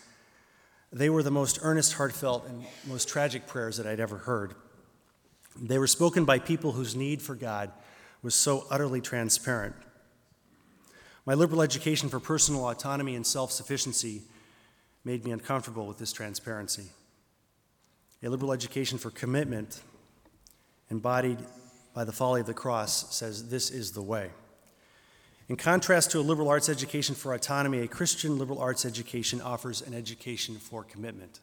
They 0.91 1.09
were 1.09 1.23
the 1.23 1.31
most 1.31 1.59
earnest, 1.61 1.93
heartfelt, 1.93 2.47
and 2.47 2.65
most 2.87 3.07
tragic 3.07 3.45
prayers 3.45 3.77
that 3.77 3.85
I'd 3.85 3.99
ever 3.99 4.17
heard. 4.17 4.55
They 5.55 5.77
were 5.77 5.87
spoken 5.87 6.25
by 6.25 6.39
people 6.39 6.71
whose 6.71 6.95
need 6.95 7.21
for 7.21 7.35
God 7.35 7.71
was 8.21 8.33
so 8.33 8.65
utterly 8.71 9.01
transparent. 9.01 9.75
My 11.25 11.35
liberal 11.35 11.61
education 11.61 12.09
for 12.09 12.19
personal 12.19 12.67
autonomy 12.69 13.15
and 13.15 13.25
self 13.25 13.51
sufficiency 13.51 14.23
made 15.03 15.23
me 15.23 15.31
uncomfortable 15.31 15.85
with 15.85 15.97
this 15.97 16.11
transparency. 16.11 16.87
A 18.23 18.29
liberal 18.29 18.51
education 18.51 18.97
for 18.97 19.11
commitment, 19.11 19.81
embodied 20.89 21.39
by 21.93 22.03
the 22.03 22.11
folly 22.11 22.41
of 22.41 22.47
the 22.47 22.53
cross, 22.53 23.15
says 23.15 23.49
this 23.49 23.69
is 23.69 23.91
the 23.91 24.01
way. 24.01 24.31
In 25.49 25.55
contrast 25.55 26.11
to 26.11 26.19
a 26.19 26.21
liberal 26.21 26.47
arts 26.47 26.69
education 26.69 27.15
for 27.15 27.33
autonomy, 27.33 27.79
a 27.79 27.87
Christian 27.87 28.37
liberal 28.37 28.59
arts 28.59 28.85
education 28.85 29.41
offers 29.41 29.81
an 29.81 29.95
education 29.95 30.55
for 30.55 30.83
commitment. 30.83 31.39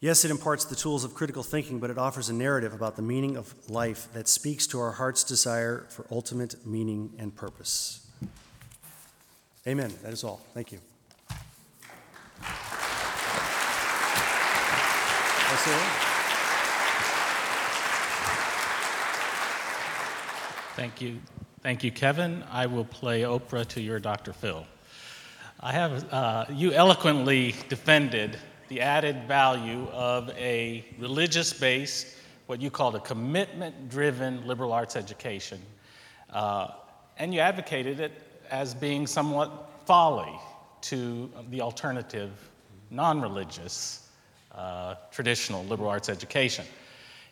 Yes, 0.00 0.24
it 0.24 0.32
imparts 0.32 0.64
the 0.64 0.74
tools 0.74 1.04
of 1.04 1.14
critical 1.14 1.44
thinking, 1.44 1.78
but 1.78 1.88
it 1.88 1.98
offers 1.98 2.28
a 2.28 2.32
narrative 2.32 2.74
about 2.74 2.96
the 2.96 3.02
meaning 3.02 3.36
of 3.36 3.54
life 3.70 4.08
that 4.12 4.26
speaks 4.26 4.66
to 4.66 4.80
our 4.80 4.90
heart's 4.90 5.22
desire 5.22 5.86
for 5.88 6.04
ultimate 6.10 6.66
meaning 6.66 7.12
and 7.16 7.34
purpose. 7.34 8.04
Amen. 9.68 9.92
That 10.02 10.12
is 10.12 10.24
all. 10.24 10.40
Thank 10.52 10.72
you. 10.72 10.80
Thank 20.74 21.00
you. 21.00 21.20
Thank 21.64 21.82
you, 21.82 21.90
Kevin. 21.90 22.44
I 22.50 22.66
will 22.66 22.84
play 22.84 23.22
Oprah 23.22 23.66
to 23.68 23.80
your 23.80 23.98
Dr. 23.98 24.34
Phil. 24.34 24.66
I 25.60 25.72
have, 25.72 26.12
uh, 26.12 26.44
you 26.50 26.74
eloquently 26.74 27.54
defended 27.70 28.36
the 28.68 28.82
added 28.82 29.26
value 29.26 29.88
of 29.88 30.28
a 30.36 30.84
religious 30.98 31.54
based, 31.54 32.18
what 32.48 32.60
you 32.60 32.70
called 32.70 32.96
a 32.96 33.00
commitment 33.00 33.88
driven 33.88 34.46
liberal 34.46 34.74
arts 34.74 34.94
education. 34.94 35.58
Uh, 36.28 36.68
and 37.16 37.32
you 37.32 37.40
advocated 37.40 37.98
it 37.98 38.12
as 38.50 38.74
being 38.74 39.06
somewhat 39.06 39.70
folly 39.86 40.38
to 40.82 41.30
the 41.48 41.62
alternative, 41.62 42.32
non 42.90 43.22
religious, 43.22 44.10
uh, 44.54 44.96
traditional 45.10 45.64
liberal 45.64 45.88
arts 45.88 46.10
education. 46.10 46.66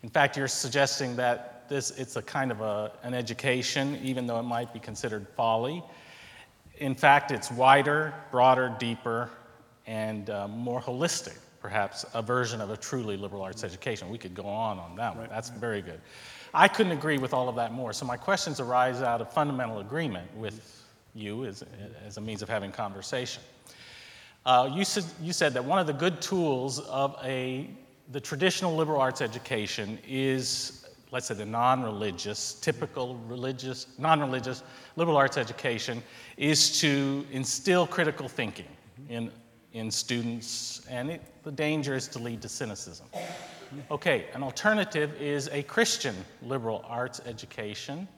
In 0.03 0.09
fact, 0.09 0.39
you're 0.39 0.49
suggesting 0.49 1.17
that 1.17 1.52
this, 1.73 1.91
it's 1.93 2.17
a 2.17 2.23
kind 2.23 2.51
of 2.51 2.61
a, 2.61 2.93
an 3.03 3.15
education, 3.15 3.99
even 4.03 4.27
though 4.27 4.39
it 4.39 4.45
might 4.45 4.73
be 4.73 4.79
considered 4.79 5.27
folly. 5.37 5.83
In 6.77 6.95
fact, 6.95 7.31
it's 7.31 7.51
wider, 7.51 8.13
broader, 8.31 8.77
deeper, 8.79 9.31
and 9.87 10.29
uh, 10.29 10.47
more 10.49 10.81
holistic, 10.81 11.39
perhaps, 11.61 12.05
a 12.13 12.21
version 12.21 12.61
of 12.61 12.71
a 12.71 12.77
truly 12.77 13.17
liberal 13.17 13.43
arts 13.43 13.65
education. 13.65 14.11
We 14.11 14.19
could 14.19 14.35
go 14.35 14.45
on 14.45 14.79
on 14.79 14.97
that 14.97 15.17
one. 15.17 15.29
That's 15.31 15.49
very 15.49 15.81
good. 15.81 16.01
I 16.53 16.69
couldn't 16.69 16.93
agree 16.93 17.17
with 17.17 17.33
all 17.33 17.49
of 17.49 17.57
that 17.57 17.73
more. 17.73 17.95
So 17.95 18.05
my 18.05 18.19
questions 18.19 18.61
arise 18.61 19.01
out 19.01 19.23
of 19.23 19.33
fundamental 19.33 19.79
agreement 19.81 20.29
with 20.37 20.85
you 21.15 21.47
as, 21.47 21.65
as 22.07 22.19
a 22.19 22.21
means 22.21 22.43
of 22.43 22.51
having 22.51 22.71
conversation. 22.71 23.43
Uh, 24.45 24.69
you, 24.75 24.85
said, 24.85 25.05
you 25.23 25.33
said 25.33 25.55
that 25.55 25.65
one 25.65 25.79
of 25.79 25.87
the 25.87 25.93
good 25.95 26.21
tools 26.21 26.81
of 26.81 27.17
a, 27.25 27.71
the 28.11 28.21
traditional 28.21 28.77
liberal 28.77 29.01
arts 29.01 29.23
education 29.23 29.99
is 30.07 30.82
let's 31.13 31.27
say 31.27 31.35
the 31.35 31.45
non-religious, 31.45 32.55
typical 32.55 33.17
religious, 33.29 33.87
non-religious 33.99 34.63
liberal 34.97 35.17
arts 35.17 35.37
education 35.37 36.03
is 36.39 36.81
to 36.81 37.25
instill 37.31 37.87
critical 37.87 38.29
thinking 38.29 38.67
in, 39.09 39.31
in 39.75 39.91
students, 39.91 40.85
and 40.91 41.11
it, 41.11 41.23
the 41.45 41.53
danger 41.53 41.95
is 41.95 42.09
to 42.09 42.19
lead 42.19 42.41
to 42.41 42.49
cynicism. 42.49 43.07
Okay, 43.91 44.27
an 44.35 44.43
alternative 44.43 45.13
is 45.21 45.49
a 45.53 45.63
Christian 45.63 46.15
liberal 46.43 46.85
arts 46.89 47.21
education 47.27 48.09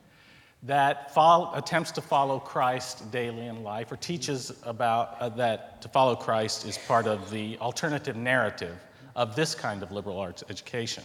that 0.62 1.12
follow, 1.12 1.52
attempts 1.54 1.90
to 1.92 2.00
follow 2.00 2.38
Christ 2.38 3.10
daily 3.10 3.46
in 3.46 3.62
life 3.62 3.92
or 3.92 3.96
teaches 3.96 4.52
about 4.62 5.16
uh, 5.20 5.28
that 5.30 5.82
to 5.82 5.88
follow 5.88 6.16
Christ 6.16 6.64
is 6.64 6.78
part 6.78 7.06
of 7.06 7.30
the 7.30 7.58
alternative 7.58 8.16
narrative 8.16 8.76
of 9.14 9.36
this 9.36 9.54
kind 9.54 9.82
of 9.82 9.92
liberal 9.92 10.18
arts 10.18 10.42
education. 10.48 11.04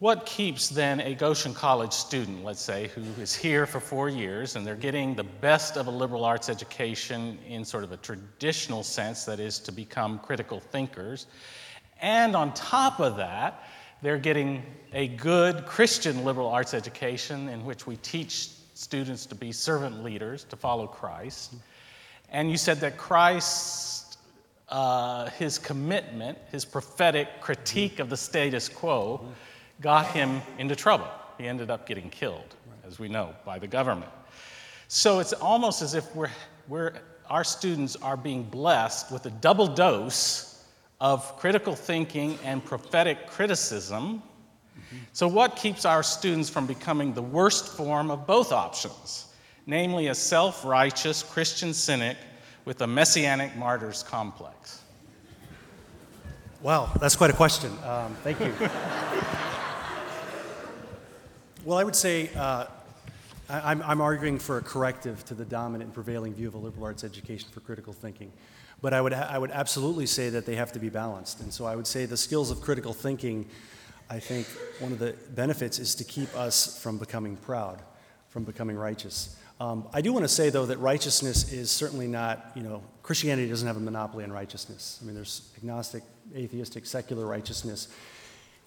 What 0.00 0.26
keeps 0.26 0.68
then 0.68 1.00
a 1.00 1.16
Goshen 1.16 1.52
College 1.52 1.92
student, 1.92 2.44
let's 2.44 2.62
say, 2.62 2.86
who 2.94 3.02
is 3.20 3.34
here 3.34 3.66
for 3.66 3.80
four 3.80 4.08
years 4.08 4.54
and 4.54 4.64
they're 4.64 4.76
getting 4.76 5.16
the 5.16 5.24
best 5.24 5.76
of 5.76 5.88
a 5.88 5.90
liberal 5.90 6.24
arts 6.24 6.48
education 6.48 7.36
in 7.48 7.64
sort 7.64 7.82
of 7.82 7.90
a 7.90 7.96
traditional 7.96 8.84
sense, 8.84 9.24
that 9.24 9.40
is, 9.40 9.58
to 9.58 9.72
become 9.72 10.20
critical 10.20 10.60
thinkers, 10.60 11.26
and 12.00 12.36
on 12.36 12.54
top 12.54 13.00
of 13.00 13.16
that, 13.16 13.64
they're 14.00 14.18
getting 14.18 14.62
a 14.92 15.08
good 15.08 15.66
Christian 15.66 16.24
liberal 16.24 16.46
arts 16.46 16.74
education 16.74 17.48
in 17.48 17.64
which 17.64 17.88
we 17.88 17.96
teach 17.96 18.50
students 18.74 19.26
to 19.26 19.34
be 19.34 19.50
servant 19.50 20.04
leaders, 20.04 20.44
to 20.44 20.54
follow 20.54 20.86
Christ. 20.86 21.54
And 22.30 22.52
you 22.52 22.56
said 22.56 22.78
that 22.82 22.98
Christ, 22.98 24.18
uh, 24.68 25.28
his 25.30 25.58
commitment, 25.58 26.38
his 26.52 26.64
prophetic 26.64 27.40
critique 27.40 27.98
of 27.98 28.10
the 28.10 28.16
status 28.16 28.68
quo, 28.68 29.26
got 29.80 30.06
him 30.08 30.40
into 30.58 30.74
trouble. 30.76 31.08
He 31.38 31.46
ended 31.46 31.70
up 31.70 31.86
getting 31.86 32.10
killed, 32.10 32.56
as 32.86 32.98
we 32.98 33.08
know, 33.08 33.34
by 33.44 33.58
the 33.58 33.66
government. 33.66 34.10
So 34.88 35.20
it's 35.20 35.32
almost 35.32 35.82
as 35.82 35.94
if 35.94 36.14
we're, 36.14 36.30
we're, 36.66 36.94
our 37.28 37.44
students 37.44 37.96
are 37.96 38.16
being 38.16 38.42
blessed 38.42 39.12
with 39.12 39.26
a 39.26 39.30
double 39.30 39.66
dose 39.66 40.64
of 41.00 41.36
critical 41.38 41.74
thinking 41.74 42.38
and 42.44 42.64
prophetic 42.64 43.28
criticism. 43.28 44.22
So, 45.12 45.28
what 45.28 45.56
keeps 45.56 45.84
our 45.84 46.02
students 46.02 46.48
from 46.48 46.66
becoming 46.66 47.12
the 47.12 47.22
worst 47.22 47.76
form 47.76 48.10
of 48.10 48.26
both 48.26 48.52
options, 48.52 49.26
namely 49.66 50.06
a 50.06 50.14
self 50.14 50.64
righteous 50.64 51.22
Christian 51.22 51.74
cynic 51.74 52.16
with 52.64 52.80
a 52.80 52.86
messianic 52.86 53.54
martyr's 53.56 54.02
complex? 54.02 54.82
Wow, 56.62 56.90
that's 57.00 57.16
quite 57.16 57.30
a 57.30 57.34
question. 57.34 57.70
Um, 57.84 58.16
thank 58.22 58.40
you. 58.40 58.52
Well, 61.68 61.76
I 61.76 61.84
would 61.84 61.94
say 61.94 62.30
uh, 62.34 62.64
I, 63.50 63.72
am 63.72 64.00
arguing 64.00 64.38
for 64.38 64.56
a 64.56 64.62
corrective 64.62 65.22
to 65.26 65.34
the 65.34 65.44
dominant 65.44 65.88
and 65.88 65.92
prevailing 65.92 66.32
view 66.32 66.48
of 66.48 66.54
a 66.54 66.56
liberal 66.56 66.86
arts 66.86 67.04
education 67.04 67.50
for 67.52 67.60
critical 67.60 67.92
thinking. 67.92 68.32
But 68.80 68.94
I 68.94 69.02
would, 69.02 69.12
I 69.12 69.36
would 69.36 69.50
absolutely 69.50 70.06
say 70.06 70.30
that 70.30 70.46
they 70.46 70.54
have 70.54 70.72
to 70.72 70.78
be 70.78 70.88
balanced. 70.88 71.40
And 71.40 71.52
so 71.52 71.66
I 71.66 71.76
would 71.76 71.86
say 71.86 72.06
the 72.06 72.16
skills 72.16 72.50
of 72.50 72.62
critical 72.62 72.94
thinking, 72.94 73.46
I 74.08 74.18
think 74.18 74.46
one 74.78 74.92
of 74.92 74.98
the 74.98 75.14
benefits 75.34 75.78
is 75.78 75.94
to 75.96 76.04
keep 76.04 76.34
us 76.34 76.82
from 76.82 76.96
becoming 76.96 77.36
proud, 77.36 77.82
from 78.30 78.44
becoming 78.44 78.78
righteous. 78.78 79.36
Um, 79.60 79.88
I 79.92 80.00
do 80.00 80.10
want 80.14 80.24
to 80.24 80.28
say, 80.28 80.48
though, 80.48 80.64
that 80.64 80.78
righteousness 80.78 81.52
is 81.52 81.70
certainly 81.70 82.06
not, 82.06 82.50
you 82.54 82.62
know, 82.62 82.82
Christianity 83.02 83.46
doesn't 83.46 83.66
have 83.66 83.76
a 83.76 83.80
monopoly 83.80 84.24
on 84.24 84.32
righteousness. 84.32 85.00
I 85.02 85.04
mean, 85.04 85.14
there's 85.14 85.52
agnostic, 85.58 86.02
atheistic, 86.34 86.86
secular 86.86 87.26
righteousness. 87.26 87.88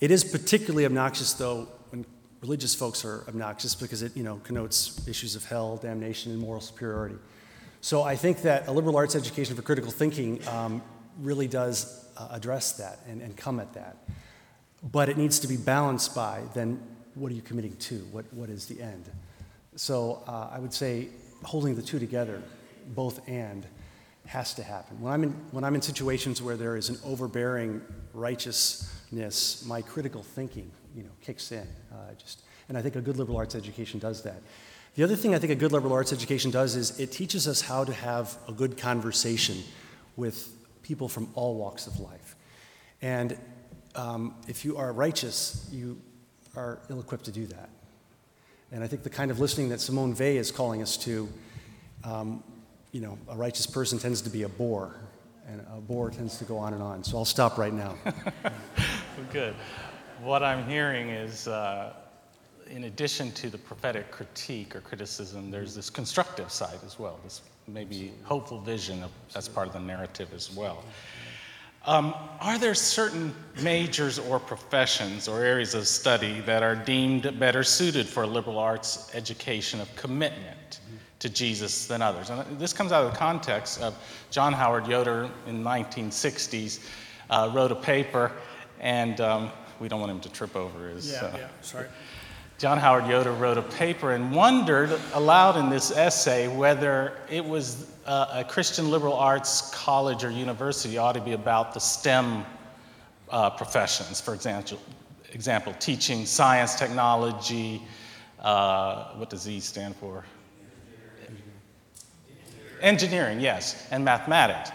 It 0.01 0.11
is 0.11 0.23
particularly 0.23 0.85
obnoxious, 0.85 1.33
though, 1.33 1.67
when 1.89 2.05
religious 2.41 2.73
folks 2.73 3.05
are 3.05 3.23
obnoxious 3.27 3.75
because 3.75 4.01
it, 4.01 4.15
you 4.17 4.23
know, 4.23 4.41
connotes 4.43 5.07
issues 5.07 5.35
of 5.35 5.45
hell, 5.45 5.77
damnation, 5.77 6.31
and 6.31 6.41
moral 6.41 6.61
superiority. 6.61 7.15
So 7.81 8.03
I 8.03 8.15
think 8.15 8.41
that 8.41 8.67
a 8.67 8.71
liberal 8.71 8.97
arts 8.97 9.15
education 9.15 9.55
for 9.55 9.61
critical 9.61 9.91
thinking 9.91 10.45
um, 10.47 10.81
really 11.19 11.47
does 11.47 12.09
uh, 12.17 12.29
address 12.31 12.73
that 12.73 12.99
and, 13.07 13.21
and 13.21 13.35
come 13.37 13.59
at 13.59 13.73
that. 13.73 13.97
But 14.83 15.09
it 15.09 15.17
needs 15.17 15.39
to 15.39 15.47
be 15.47 15.57
balanced 15.57 16.15
by 16.15 16.41
then 16.53 16.81
what 17.15 17.31
are 17.31 17.35
you 17.35 17.41
committing 17.41 17.75
to? 17.75 17.95
What, 18.11 18.25
what 18.33 18.49
is 18.49 18.65
the 18.65 18.81
end? 18.81 19.09
So 19.75 20.23
uh, 20.27 20.49
I 20.51 20.59
would 20.59 20.73
say 20.73 21.09
holding 21.43 21.75
the 21.75 21.81
two 21.81 21.99
together, 21.99 22.41
both 22.95 23.27
and, 23.27 23.65
has 24.31 24.53
to 24.53 24.63
happen. 24.63 25.01
When 25.01 25.11
I'm 25.11 25.23
in, 25.23 25.31
when 25.51 25.65
I'm 25.65 25.75
in 25.75 25.81
situations 25.81 26.41
where 26.41 26.55
there 26.55 26.77
is 26.77 26.87
an 26.87 26.97
overbearing 27.03 27.81
righteousness, 28.13 29.65
my 29.67 29.81
critical 29.81 30.23
thinking, 30.23 30.71
you 30.95 31.03
know, 31.03 31.09
kicks 31.19 31.51
in. 31.51 31.67
Uh, 31.91 32.13
just, 32.17 32.43
and 32.69 32.77
I 32.77 32.81
think 32.81 32.95
a 32.95 33.01
good 33.01 33.17
liberal 33.17 33.37
arts 33.37 33.55
education 33.55 33.99
does 33.99 34.23
that. 34.23 34.41
The 34.95 35.03
other 35.03 35.17
thing 35.17 35.35
I 35.35 35.39
think 35.39 35.51
a 35.51 35.55
good 35.55 35.73
liberal 35.73 35.91
arts 35.91 36.13
education 36.13 36.49
does 36.49 36.77
is 36.77 36.97
it 36.97 37.11
teaches 37.11 37.45
us 37.45 37.59
how 37.59 37.83
to 37.83 37.91
have 37.91 38.37
a 38.47 38.53
good 38.53 38.77
conversation 38.77 39.57
with 40.15 40.47
people 40.81 41.09
from 41.09 41.29
all 41.35 41.55
walks 41.55 41.85
of 41.85 41.99
life. 41.99 42.37
And 43.01 43.37
um, 43.95 44.35
if 44.47 44.63
you 44.63 44.77
are 44.77 44.93
righteous, 44.93 45.67
you 45.73 45.99
are 46.55 46.79
ill 46.89 47.01
equipped 47.01 47.25
to 47.25 47.33
do 47.33 47.47
that. 47.47 47.69
And 48.71 48.81
I 48.81 48.87
think 48.87 49.03
the 49.03 49.09
kind 49.09 49.29
of 49.29 49.41
listening 49.41 49.67
that 49.69 49.81
Simone 49.81 50.15
Weil 50.17 50.37
is 50.37 50.51
calling 50.51 50.81
us 50.81 50.95
to, 50.97 51.27
um, 52.05 52.41
you 52.91 53.01
know, 53.01 53.17
a 53.29 53.35
righteous 53.35 53.65
person 53.65 53.97
tends 53.97 54.21
to 54.21 54.29
be 54.29 54.43
a 54.43 54.49
bore, 54.49 54.95
and 55.47 55.61
a 55.75 55.79
bore 55.79 56.09
tends 56.09 56.37
to 56.37 56.43
go 56.43 56.57
on 56.57 56.73
and 56.73 56.83
on. 56.83 57.03
So 57.03 57.17
I'll 57.17 57.25
stop 57.25 57.57
right 57.57 57.73
now. 57.73 57.95
Good. 59.31 59.55
What 60.21 60.43
I'm 60.43 60.67
hearing 60.67 61.09
is, 61.09 61.47
uh, 61.47 61.93
in 62.69 62.85
addition 62.85 63.31
to 63.33 63.49
the 63.49 63.57
prophetic 63.57 64.11
critique 64.11 64.75
or 64.75 64.81
criticism, 64.81 65.51
there's 65.51 65.73
this 65.73 65.89
constructive 65.89 66.51
side 66.51 66.79
as 66.85 66.99
well, 66.99 67.19
this 67.23 67.41
maybe 67.67 68.11
hopeful 68.23 68.59
vision 68.59 69.03
of, 69.03 69.11
as 69.35 69.47
part 69.47 69.67
of 69.67 69.73
the 69.73 69.79
narrative 69.79 70.29
as 70.33 70.51
well. 70.53 70.83
Um, 71.85 72.13
are 72.39 72.59
there 72.59 72.75
certain 72.75 73.33
majors 73.63 74.19
or 74.19 74.39
professions 74.39 75.27
or 75.27 75.43
areas 75.43 75.73
of 75.73 75.87
study 75.87 76.41
that 76.41 76.61
are 76.61 76.75
deemed 76.75 77.39
better 77.39 77.63
suited 77.63 78.07
for 78.07 78.23
a 78.23 78.27
liberal 78.27 78.59
arts 78.59 79.09
education 79.15 79.81
of 79.81 79.93
commitment 79.95 80.80
to 81.21 81.29
Jesus 81.29 81.87
than 81.87 82.01
others? 82.01 82.29
And 82.29 82.59
this 82.59 82.73
comes 82.73 82.91
out 82.91 83.05
of 83.05 83.11
the 83.11 83.17
context 83.17 83.81
of 83.81 83.95
John 84.29 84.53
Howard 84.53 84.85
Yoder 84.85 85.29
in 85.47 85.63
the 85.63 85.69
1960s 85.69 86.81
uh, 87.29 87.49
wrote 87.53 87.71
a 87.71 87.75
paper, 87.75 88.31
and 88.79 89.19
um, 89.21 89.51
we 89.79 89.87
don't 89.87 89.99
want 89.99 90.11
him 90.11 90.19
to 90.19 90.29
trip 90.29 90.55
over 90.55 90.89
his. 90.89 91.11
Yeah, 91.11 91.19
uh, 91.19 91.37
yeah, 91.37 91.47
sorry. 91.61 91.87
John 92.57 92.77
Howard 92.77 93.07
Yoder 93.07 93.31
wrote 93.31 93.57
a 93.57 93.63
paper 93.63 94.11
and 94.11 94.35
wondered 94.35 94.91
aloud 95.13 95.57
in 95.57 95.69
this 95.69 95.89
essay 95.89 96.47
whether 96.47 97.17
it 97.27 97.43
was 97.43 97.89
uh, 98.05 98.27
a 98.33 98.43
Christian 98.43 98.91
liberal 98.91 99.15
arts 99.15 99.71
college 99.73 100.23
or 100.23 100.29
university 100.29 100.97
ought 100.99 101.13
to 101.13 101.21
be 101.21 101.31
about 101.33 101.73
the 101.73 101.79
STEM 101.79 102.45
uh, 103.31 103.49
professions, 103.49 104.21
for 104.21 104.35
example, 104.35 104.77
example, 105.31 105.73
teaching 105.79 106.25
science, 106.25 106.75
technology, 106.75 107.81
uh, 108.41 109.13
what 109.15 109.29
does 109.29 109.47
E 109.47 109.59
stand 109.59 109.95
for? 109.95 110.23
Engineering, 112.81 113.39
yes, 113.39 113.87
and 113.91 114.03
mathematics 114.03 114.71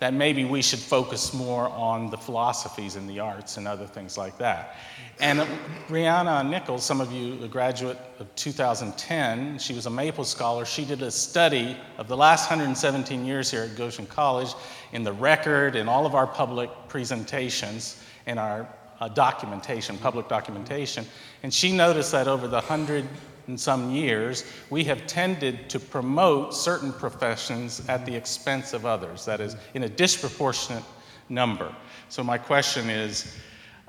that 0.00 0.14
maybe 0.14 0.46
we 0.46 0.62
should 0.62 0.78
focus 0.78 1.34
more 1.34 1.68
on 1.68 2.08
the 2.08 2.16
philosophies 2.16 2.96
and 2.96 3.08
the 3.08 3.20
arts 3.20 3.58
and 3.58 3.68
other 3.68 3.86
things 3.86 4.16
like 4.16 4.36
that. 4.38 4.76
And 5.20 5.40
Brianna 5.88 6.48
Nichols, 6.48 6.82
some 6.82 7.02
of 7.02 7.12
you, 7.12 7.42
a 7.44 7.48
graduate 7.48 7.98
of 8.18 8.34
2010, 8.34 9.58
she 9.58 9.74
was 9.74 9.84
a 9.84 9.90
Maple 9.90 10.24
Scholar. 10.24 10.64
She 10.64 10.86
did 10.86 11.02
a 11.02 11.10
study 11.10 11.76
of 11.98 12.08
the 12.08 12.16
last 12.16 12.50
117 12.50 13.26
years 13.26 13.50
here 13.50 13.64
at 13.64 13.76
Goshen 13.76 14.06
College 14.06 14.54
in 14.92 15.04
the 15.04 15.12
record 15.12 15.76
in 15.76 15.86
all 15.86 16.06
of 16.06 16.14
our 16.14 16.26
public 16.26 16.70
presentations 16.88 18.02
in 18.26 18.38
our 18.38 18.66
uh, 19.00 19.08
documentation, 19.08 19.98
public 19.98 20.28
documentation. 20.28 21.04
And 21.42 21.52
she 21.52 21.72
noticed 21.72 22.12
that 22.12 22.26
over 22.26 22.48
the 22.48 22.60
hundred 22.60 23.06
in 23.50 23.58
some 23.58 23.90
years, 23.90 24.44
we 24.70 24.84
have 24.84 25.08
tended 25.08 25.68
to 25.68 25.80
promote 25.80 26.54
certain 26.54 26.92
professions 26.92 27.82
at 27.88 28.06
the 28.06 28.14
expense 28.14 28.72
of 28.72 28.86
others, 28.86 29.24
that 29.24 29.40
is, 29.40 29.56
in 29.74 29.82
a 29.82 29.88
disproportionate 29.88 30.84
number. 31.28 31.74
So, 32.08 32.22
my 32.22 32.38
question 32.38 32.88
is 32.88 33.36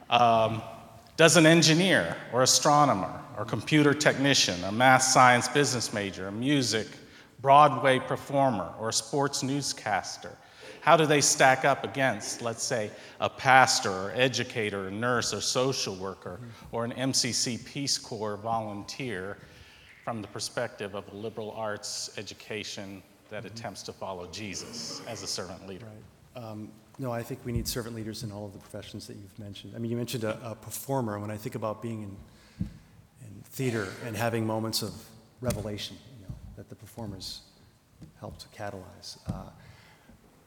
um, 0.10 0.64
Does 1.16 1.38
an 1.38 1.46
engineer 1.46 2.18
or 2.34 2.42
astronomer 2.42 3.22
or 3.38 3.46
computer 3.46 3.94
technician, 3.94 4.64
a 4.64 4.72
math 4.72 5.04
science 5.04 5.48
business 5.48 5.94
major, 5.94 6.28
a 6.28 6.32
music, 6.32 6.88
Broadway 7.40 8.00
performer, 8.00 8.74
or 8.80 8.90
a 8.90 8.94
sports 8.94 9.44
newscaster, 9.44 10.36
how 10.82 10.98
do 10.98 11.06
they 11.06 11.22
stack 11.22 11.64
up 11.64 11.84
against, 11.84 12.42
let's 12.42 12.64
say, 12.64 12.90
a 13.20 13.30
pastor 13.30 13.92
or 13.92 14.12
educator, 14.16 14.88
or 14.88 14.92
nurse 14.92 15.34
or 15.34 15.40
social 15.40 15.96
worker, 15.96 16.40
or 16.72 16.84
an 16.84 16.92
MCC 16.94 17.64
Peace 17.64 18.00
Corps 18.00 18.38
volunteer 18.38 19.38
from 20.12 20.22
the 20.22 20.28
perspective 20.28 20.94
of 20.94 21.08
a 21.14 21.16
liberal 21.16 21.52
arts 21.52 22.12
education 22.18 23.02
that 23.30 23.46
attempts 23.46 23.82
to 23.82 23.94
follow 23.94 24.28
Jesus 24.28 25.02
as 25.08 25.24
a 25.24 25.28
servant 25.28 25.66
leader. 25.70 25.86
Right. 26.36 26.44
Um, 26.44 26.70
no, 27.00 27.14
I 27.14 27.24
think 27.24 27.40
we 27.46 27.54
need 27.54 27.66
servant 27.66 27.96
leaders 27.96 28.24
in 28.24 28.30
all 28.30 28.46
of 28.46 28.52
the 28.52 28.60
professions 28.60 29.08
that 29.08 29.16
you've 29.16 29.40
mentioned. 29.40 29.72
I 29.74 29.80
mean, 29.80 29.90
you 29.90 29.96
mentioned 29.96 30.26
a, 30.26 30.38
a 30.44 30.56
performer. 30.56 31.18
When 31.18 31.32
I 31.32 31.38
think 31.38 31.56
about 31.56 31.82
being 31.82 32.04
in, 32.04 32.18
in 33.22 33.42
theater 33.52 33.88
and 34.06 34.18
having 34.18 34.46
moments 34.46 34.82
of 34.82 34.92
revelation, 35.40 35.96
you 36.20 36.28
know, 36.28 36.36
that 36.58 36.68
the 36.68 36.76
performers 36.76 37.44
help 38.20 38.38
to 38.40 38.50
catalyze. 38.50 39.18
Uh, 39.30 39.44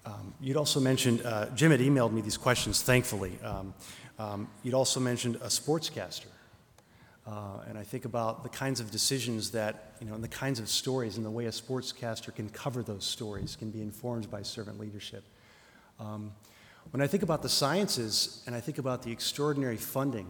um, 0.05 0.35
you'd 0.43 0.59
also 0.59 0.79
mentioned, 0.79 1.23
uh, 1.25 1.47
Jim 1.55 1.71
had 1.71 1.81
emailed 1.81 2.13
me 2.13 2.21
these 2.21 2.37
questions, 2.37 2.83
thankfully. 2.83 3.39
Um, 3.43 3.73
um, 4.19 4.47
you'd 4.63 4.75
also 4.75 5.01
mentioned 5.01 5.37
a 5.37 5.47
sportscaster. 5.47 6.27
Uh, 7.27 7.61
and 7.69 7.79
I 7.79 7.83
think 7.83 8.05
about 8.05 8.43
the 8.43 8.51
kinds 8.51 8.81
of 8.81 8.91
decisions 8.91 9.51
that, 9.53 9.95
you 10.01 10.07
know, 10.07 10.15
and 10.15 10.23
the 10.23 10.29
kinds 10.29 10.61
of 10.61 10.69
stories 10.69 11.17
and 11.17 11.25
the 11.25 11.31
way 11.31 11.47
a 11.47 11.51
sportscaster 11.51 12.35
can 12.35 12.51
cover 12.51 12.83
those 12.83 13.05
stories 13.05 13.57
can 13.57 13.71
be 13.71 13.81
informed 13.81 14.31
by 14.31 14.43
servant 14.43 14.79
leadership. 14.79 15.25
Um, 15.99 16.33
when 16.91 17.01
I 17.01 17.07
think 17.07 17.23
about 17.23 17.41
the 17.41 17.49
sciences 17.49 18.43
and 18.47 18.55
I 18.55 18.61
think 18.61 18.79
about 18.79 19.03
the 19.03 19.11
extraordinary 19.11 19.79
funding 19.79 20.27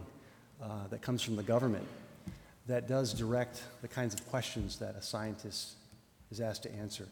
uh, 0.63 0.87
that 0.89 1.01
comes 1.01 1.21
from 1.21 1.35
the 1.35 1.43
government 1.43 1.85
that 2.67 2.87
does 2.87 3.13
direct 3.13 3.61
the 3.81 3.87
kinds 3.87 4.13
of 4.13 4.25
questions 4.29 4.79
that 4.79 4.95
a 4.95 5.01
scientist 5.01 5.73
is 6.31 6.39
asked 6.39 6.63
to 6.63 6.73
answer, 6.75 7.07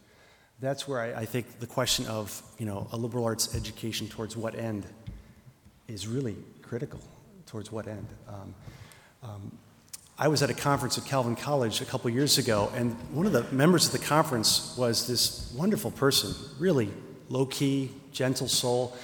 that's 0.61 0.87
where 0.87 0.99
I, 1.01 1.21
I 1.21 1.25
think 1.25 1.59
the 1.59 1.67
question 1.67 2.05
of, 2.07 2.41
you 2.57 2.65
know, 2.65 2.87
a 2.93 2.97
liberal 2.97 3.25
arts 3.25 3.53
education 3.53 4.07
towards 4.07 4.37
what 4.37 4.55
end 4.55 4.85
is 5.89 6.07
really 6.07 6.37
critical. 6.61 7.01
Towards 7.45 7.71
what 7.71 7.87
end? 7.87 8.07
Um, 8.29 8.55
um, 9.21 9.57
I 10.17 10.27
was 10.27 10.43
at 10.43 10.51
a 10.51 10.53
conference 10.53 10.99
at 10.99 11.05
Calvin 11.05 11.35
College 11.35 11.81
a 11.81 11.85
couple 11.85 12.07
years 12.11 12.37
ago, 12.37 12.71
and 12.75 12.93
one 13.11 13.25
of 13.25 13.31
the 13.31 13.43
members 13.51 13.87
of 13.87 13.99
the 13.99 14.05
conference 14.05 14.75
was 14.77 15.07
this 15.07 15.51
wonderful 15.57 15.89
person, 15.89 16.35
really 16.59 16.91
low 17.29 17.47
key, 17.47 17.89
gentle 18.11 18.47
soul. 18.47 18.95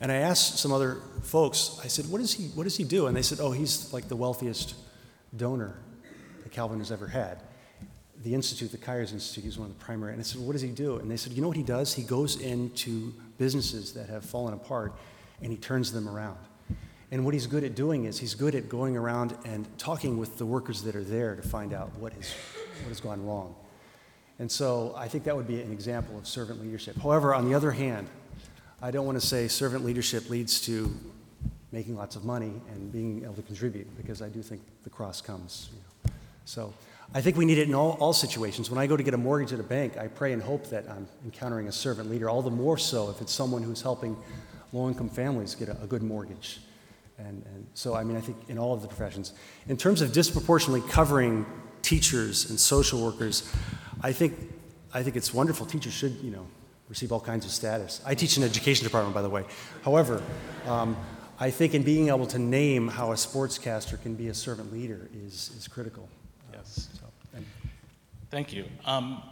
And 0.00 0.10
I 0.10 0.16
asked 0.16 0.58
some 0.58 0.72
other 0.72 0.96
folks, 1.22 1.78
I 1.84 1.86
said, 1.86 2.10
what, 2.10 2.20
is 2.20 2.34
he, 2.34 2.48
what 2.48 2.64
does 2.64 2.76
he 2.76 2.82
do? 2.82 3.06
And 3.06 3.16
they 3.16 3.22
said, 3.22 3.38
oh, 3.40 3.52
he's 3.52 3.92
like 3.92 4.08
the 4.08 4.16
wealthiest 4.16 4.74
donor 5.36 5.78
that 6.42 6.50
Calvin 6.50 6.78
has 6.78 6.90
ever 6.90 7.06
had. 7.06 7.38
The 8.24 8.34
Institute, 8.34 8.72
the 8.72 8.78
Kuyers 8.78 9.12
Institute, 9.12 9.44
he's 9.44 9.58
one 9.58 9.70
of 9.70 9.78
the 9.78 9.84
primary. 9.84 10.10
And 10.10 10.20
I 10.20 10.24
said, 10.24 10.40
what 10.40 10.54
does 10.54 10.62
he 10.62 10.70
do? 10.70 10.96
And 10.96 11.08
they 11.08 11.16
said, 11.16 11.34
you 11.34 11.40
know 11.40 11.48
what 11.48 11.56
he 11.56 11.62
does? 11.62 11.94
He 11.94 12.02
goes 12.02 12.40
into 12.40 13.14
businesses 13.38 13.92
that 13.92 14.08
have 14.08 14.24
fallen 14.24 14.54
apart 14.54 14.92
and 15.40 15.52
he 15.52 15.56
turns 15.56 15.92
them 15.92 16.08
around. 16.08 16.38
And 17.10 17.24
what 17.24 17.32
he's 17.32 17.46
good 17.46 17.64
at 17.64 17.74
doing 17.74 18.04
is 18.04 18.18
he's 18.18 18.34
good 18.34 18.54
at 18.54 18.68
going 18.68 18.96
around 18.96 19.36
and 19.44 19.66
talking 19.78 20.18
with 20.18 20.36
the 20.36 20.44
workers 20.44 20.82
that 20.82 20.94
are 20.94 21.04
there 21.04 21.36
to 21.36 21.42
find 21.42 21.72
out 21.72 21.90
what 21.98 22.12
has, 22.12 22.34
what 22.82 22.88
has 22.88 23.00
gone 23.00 23.24
wrong. 23.24 23.54
And 24.38 24.50
so 24.50 24.94
I 24.96 25.08
think 25.08 25.24
that 25.24 25.34
would 25.34 25.48
be 25.48 25.60
an 25.60 25.72
example 25.72 26.18
of 26.18 26.26
servant 26.26 26.62
leadership. 26.62 26.96
However, 26.96 27.34
on 27.34 27.48
the 27.48 27.54
other 27.54 27.70
hand, 27.70 28.08
I 28.80 28.90
don't 28.90 29.06
want 29.06 29.20
to 29.20 29.26
say 29.26 29.48
servant 29.48 29.84
leadership 29.84 30.28
leads 30.28 30.60
to 30.62 30.94
making 31.72 31.96
lots 31.96 32.14
of 32.14 32.24
money 32.24 32.52
and 32.70 32.92
being 32.92 33.24
able 33.24 33.34
to 33.34 33.42
contribute 33.42 33.96
because 33.96 34.22
I 34.22 34.28
do 34.28 34.42
think 34.42 34.62
the 34.84 34.90
cross 34.90 35.20
comes. 35.20 35.70
You 35.72 35.78
know. 35.78 36.16
So 36.44 36.72
I 37.14 37.20
think 37.20 37.36
we 37.36 37.44
need 37.44 37.58
it 37.58 37.68
in 37.68 37.74
all, 37.74 37.96
all 38.00 38.12
situations. 38.12 38.70
When 38.70 38.78
I 38.78 38.86
go 38.86 38.96
to 38.96 39.02
get 39.02 39.14
a 39.14 39.18
mortgage 39.18 39.52
at 39.52 39.60
a 39.60 39.64
bank, 39.64 39.96
I 39.96 40.06
pray 40.06 40.32
and 40.32 40.42
hope 40.42 40.68
that 40.70 40.88
I'm 40.88 41.08
encountering 41.24 41.66
a 41.68 41.72
servant 41.72 42.10
leader, 42.10 42.30
all 42.30 42.42
the 42.42 42.50
more 42.50 42.78
so 42.78 43.10
if 43.10 43.20
it's 43.20 43.32
someone 43.32 43.62
who's 43.62 43.82
helping 43.82 44.16
low 44.72 44.88
income 44.88 45.08
families 45.08 45.54
get 45.54 45.68
a, 45.68 45.82
a 45.82 45.86
good 45.86 46.02
mortgage. 46.02 46.60
And, 47.18 47.44
and 47.46 47.66
so, 47.74 47.94
I 47.94 48.04
mean, 48.04 48.16
I 48.16 48.20
think 48.20 48.36
in 48.48 48.58
all 48.58 48.72
of 48.72 48.82
the 48.82 48.88
professions. 48.88 49.32
In 49.68 49.76
terms 49.76 50.00
of 50.00 50.12
disproportionately 50.12 50.88
covering 50.88 51.44
teachers 51.82 52.48
and 52.48 52.58
social 52.58 53.04
workers, 53.04 53.52
I 54.02 54.12
think, 54.12 54.34
I 54.94 55.02
think 55.02 55.16
it's 55.16 55.34
wonderful. 55.34 55.66
Teachers 55.66 55.92
should, 55.92 56.16
you 56.22 56.30
know, 56.30 56.46
receive 56.88 57.12
all 57.12 57.20
kinds 57.20 57.44
of 57.44 57.50
status. 57.50 58.00
I 58.06 58.14
teach 58.14 58.36
in 58.36 58.42
the 58.42 58.48
education 58.48 58.84
department, 58.84 59.14
by 59.14 59.22
the 59.22 59.28
way. 59.28 59.44
However, 59.82 60.22
um, 60.66 60.96
I 61.40 61.50
think 61.50 61.74
in 61.74 61.82
being 61.82 62.08
able 62.08 62.26
to 62.26 62.38
name 62.38 62.88
how 62.88 63.12
a 63.12 63.14
sportscaster 63.14 64.00
can 64.00 64.14
be 64.14 64.28
a 64.28 64.34
servant 64.34 64.72
leader 64.72 65.08
is, 65.26 65.50
is 65.56 65.68
critical. 65.68 66.08
Yes. 66.52 66.88
So, 66.94 67.04
and- 67.34 67.46
Thank 68.30 68.52
you. 68.52 68.64
Um, 68.84 69.22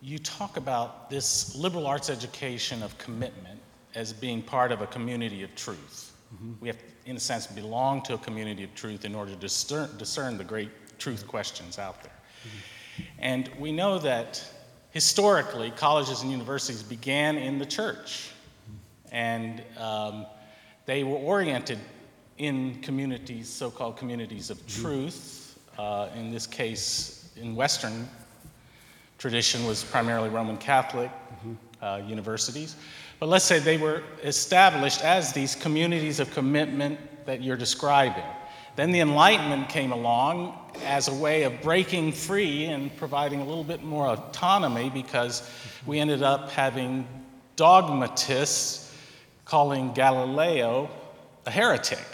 you 0.00 0.18
talk 0.18 0.56
about 0.56 1.08
this 1.10 1.54
liberal 1.54 1.86
arts 1.86 2.10
education 2.10 2.82
of 2.82 2.96
commitment 2.98 3.58
as 3.94 4.12
being 4.12 4.42
part 4.42 4.72
of 4.72 4.80
a 4.80 4.86
community 4.86 5.42
of 5.42 5.54
truth. 5.54 6.12
We 6.60 6.68
have, 6.68 6.78
in 7.06 7.16
a 7.16 7.20
sense, 7.20 7.46
belong 7.46 8.02
to 8.02 8.14
a 8.14 8.18
community 8.18 8.64
of 8.64 8.74
truth 8.74 9.04
in 9.04 9.14
order 9.14 9.32
to 9.32 9.36
discern, 9.36 9.96
discern 9.98 10.36
the 10.36 10.44
great 10.44 10.70
truth 10.98 11.26
questions 11.26 11.78
out 11.78 12.02
there. 12.02 12.12
And 13.18 13.50
we 13.58 13.72
know 13.72 13.98
that 14.00 14.44
historically, 14.90 15.70
colleges 15.72 16.22
and 16.22 16.30
universities 16.30 16.82
began 16.82 17.36
in 17.36 17.58
the 17.58 17.66
church, 17.66 18.30
and 19.12 19.62
um, 19.78 20.26
they 20.86 21.04
were 21.04 21.16
oriented 21.16 21.78
in 22.38 22.80
communities, 22.80 23.48
so 23.48 23.70
called 23.70 23.96
communities 23.96 24.50
of 24.50 24.64
truth. 24.66 25.58
Uh, 25.78 26.08
in 26.16 26.30
this 26.30 26.46
case, 26.46 27.30
in 27.36 27.54
Western 27.54 28.08
tradition, 29.18 29.66
was 29.66 29.84
primarily 29.84 30.28
Roman 30.28 30.56
Catholic 30.56 31.10
uh, 31.80 32.00
universities. 32.06 32.76
But 33.24 33.30
let's 33.30 33.46
say 33.46 33.58
they 33.58 33.78
were 33.78 34.02
established 34.22 35.02
as 35.02 35.32
these 35.32 35.54
communities 35.54 36.20
of 36.20 36.30
commitment 36.32 37.00
that 37.24 37.42
you're 37.42 37.56
describing. 37.56 38.22
Then 38.76 38.92
the 38.92 39.00
Enlightenment 39.00 39.70
came 39.70 39.92
along 39.92 40.58
as 40.84 41.08
a 41.08 41.14
way 41.14 41.44
of 41.44 41.62
breaking 41.62 42.12
free 42.12 42.66
and 42.66 42.94
providing 42.98 43.40
a 43.40 43.44
little 43.46 43.64
bit 43.64 43.82
more 43.82 44.08
autonomy 44.08 44.90
because 44.90 45.50
we 45.86 46.00
ended 46.00 46.22
up 46.22 46.50
having 46.50 47.08
dogmatists 47.56 48.94
calling 49.46 49.94
Galileo 49.94 50.90
a 51.46 51.50
heretic 51.50 52.04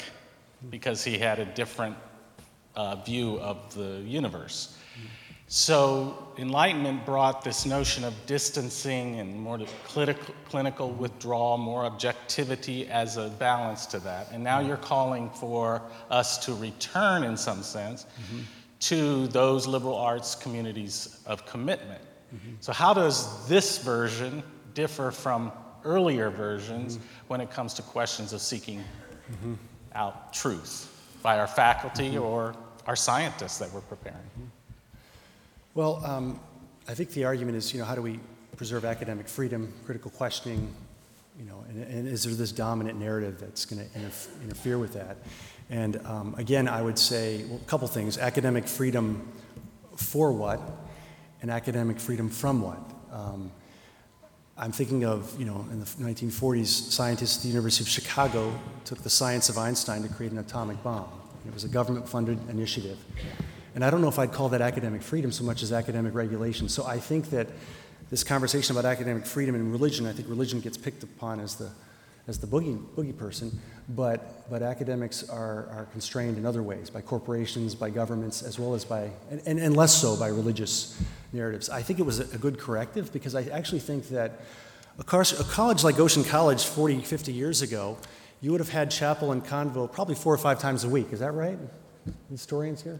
because 0.70 1.03
he 1.03 1.18
had 1.18 1.40
a 1.40 1.44
different 1.44 1.96
uh, 2.77 2.94
view 3.03 3.40
of 3.40 3.75
the 3.75 4.01
universe. 4.07 4.79
So, 5.52 6.28
Enlightenment 6.38 7.04
brought 7.04 7.42
this 7.42 7.66
notion 7.66 8.04
of 8.04 8.14
distancing 8.26 9.18
and 9.18 9.34
more 9.34 9.58
clinical, 9.82 10.32
clinical 10.48 10.92
withdrawal, 10.92 11.58
more 11.58 11.84
objectivity 11.86 12.86
as 12.86 13.16
a 13.16 13.30
balance 13.30 13.84
to 13.86 13.98
that. 13.98 14.30
And 14.30 14.44
now 14.44 14.60
mm-hmm. 14.60 14.68
you're 14.68 14.76
calling 14.76 15.28
for 15.30 15.82
us 16.08 16.38
to 16.46 16.54
return, 16.54 17.24
in 17.24 17.36
some 17.36 17.64
sense, 17.64 18.04
mm-hmm. 18.04 18.42
to 18.78 19.26
those 19.26 19.66
liberal 19.66 19.96
arts 19.96 20.36
communities 20.36 21.18
of 21.26 21.44
commitment. 21.46 22.00
Mm-hmm. 22.32 22.50
So, 22.60 22.72
how 22.72 22.94
does 22.94 23.48
this 23.48 23.78
version 23.78 24.44
differ 24.74 25.10
from 25.10 25.50
earlier 25.84 26.30
versions 26.30 27.00
when 27.26 27.40
it 27.40 27.50
comes 27.50 27.74
to 27.74 27.82
questions 27.82 28.32
of 28.32 28.40
seeking 28.40 28.84
out 29.96 30.32
truth 30.32 30.96
by 31.24 31.40
our 31.40 31.48
faculty 31.48 32.16
or 32.16 32.54
our 32.86 32.94
scientists 32.94 33.58
that 33.58 33.72
we're 33.72 33.80
preparing? 33.80 34.30
Well, 35.74 36.04
um, 36.04 36.40
I 36.88 36.94
think 36.94 37.11
the 37.11 37.24
argument 37.24 37.56
is, 37.56 37.72
you 37.72 37.78
know, 37.78 37.85
how 37.85 37.94
do 37.94 38.02
we 38.02 38.18
preserve 38.56 38.85
academic 38.85 39.28
freedom, 39.28 39.72
critical 39.85 40.11
questioning, 40.11 40.74
you 41.38 41.44
know, 41.44 41.64
and, 41.68 41.85
and 41.85 42.09
is 42.09 42.24
there 42.24 42.35
this 42.35 42.50
dominant 42.50 42.98
narrative 42.98 43.38
that's 43.38 43.64
going 43.64 43.88
to 43.88 43.98
interf- 43.98 44.42
interfere 44.42 44.78
with 44.78 44.94
that? 44.94 45.18
And 45.70 46.04
um, 46.06 46.35
again, 46.38 46.66
I 46.66 46.83
would 46.83 46.98
say 46.98 47.44
well, 47.44 47.61
a 47.62 47.68
couple 47.68 47.87
things: 47.87 48.18
academic 48.18 48.66
freedom 48.66 49.28
for 49.96 50.33
what, 50.33 50.61
and 51.40 51.52
academic 51.52 52.00
freedom 52.00 52.28
from 52.28 52.62
what. 52.62 52.80
Um, 53.12 53.52
I'm 54.59 54.72
thinking 54.72 55.04
of, 55.04 55.38
you 55.38 55.46
know, 55.46 55.64
in 55.70 55.78
the 55.78 55.87
1940s, 55.87 56.66
scientists 56.66 57.37
at 57.38 57.42
the 57.44 57.48
University 57.48 57.85
of 57.85 57.88
Chicago 57.88 58.52
took 58.85 58.98
the 59.04 59.09
science 59.09 59.48
of 59.48 59.56
Einstein 59.56 60.02
to 60.02 60.09
create 60.09 60.33
an 60.33 60.38
atomic 60.38 60.83
bomb. 60.83 61.09
It 61.46 61.54
was 61.54 61.62
a 61.62 61.68
government-funded 61.68 62.50
initiative. 62.50 62.98
And 63.74 63.85
I 63.85 63.90
don't 63.90 64.00
know 64.00 64.09
if 64.09 64.18
I'd 64.18 64.33
call 64.33 64.48
that 64.50 64.61
academic 64.61 65.02
freedom 65.02 65.30
so 65.30 65.44
much 65.44 65.62
as 65.62 65.72
academic 65.72 66.14
regulation. 66.14 66.68
So 66.68 66.85
I 66.85 66.98
think 66.98 67.30
that 67.30 67.48
this 68.11 68.24
conversation 68.24 68.76
about 68.76 68.90
academic 68.90 69.24
freedom 69.24 69.54
and 69.54 69.70
religion, 69.70 70.06
I 70.06 70.12
think 70.12 70.28
religion 70.28 70.61
gets 70.61 70.76
picked 70.76 71.04
upon 71.04 71.38
as 71.38 71.54
the, 71.54 71.70
as 72.26 72.38
the 72.38 72.46
boogie, 72.46 72.76
boogie 72.96 73.16
person, 73.16 73.56
but, 73.88 74.50
but 74.50 74.62
academics 74.62 75.28
are, 75.28 75.68
are 75.70 75.87
constrained 75.92 76.37
in 76.37 76.44
other 76.44 76.62
ways 76.62 76.90
by 76.90 77.00
corporations, 77.00 77.74
by 77.74 77.88
governments, 77.90 78.42
as 78.42 78.59
well 78.59 78.74
as 78.74 78.85
by, 78.85 79.11
and, 79.30 79.40
and, 79.46 79.61
and 79.61 79.76
less 79.76 79.94
so 79.94 80.16
by 80.16 80.26
religious 80.26 81.00
narratives. 81.33 81.70
I 81.70 81.83
think 81.83 82.00
it 82.00 82.04
was 82.04 82.18
a, 82.18 82.38
good 82.38 82.59
corrective 82.59 83.12
because 83.12 83.37
I 83.37 83.44
actually 83.44 83.80
think 83.80 84.09
that 84.09 84.40
a, 84.98 85.04
car, 85.04 85.22
a 85.22 85.44
college 85.44 85.85
like 85.85 85.96
Goshen 85.96 86.24
College 86.24 86.64
40, 86.64 87.02
50 87.02 87.33
years 87.33 87.62
ago, 87.62 87.96
you 88.40 88.50
would 88.50 88.61
have 88.61 88.70
had 88.70 88.90
chapel 88.90 89.30
and 89.30 89.44
convo 89.44 89.90
probably 89.90 90.14
four 90.14 90.35
or 90.35 90.38
five 90.38 90.59
times 90.59 90.83
a 90.83 90.88
week. 90.88 91.12
Is 91.12 91.20
that 91.20 91.33
right? 91.33 91.59
Historians 92.30 92.83
here? 92.83 92.98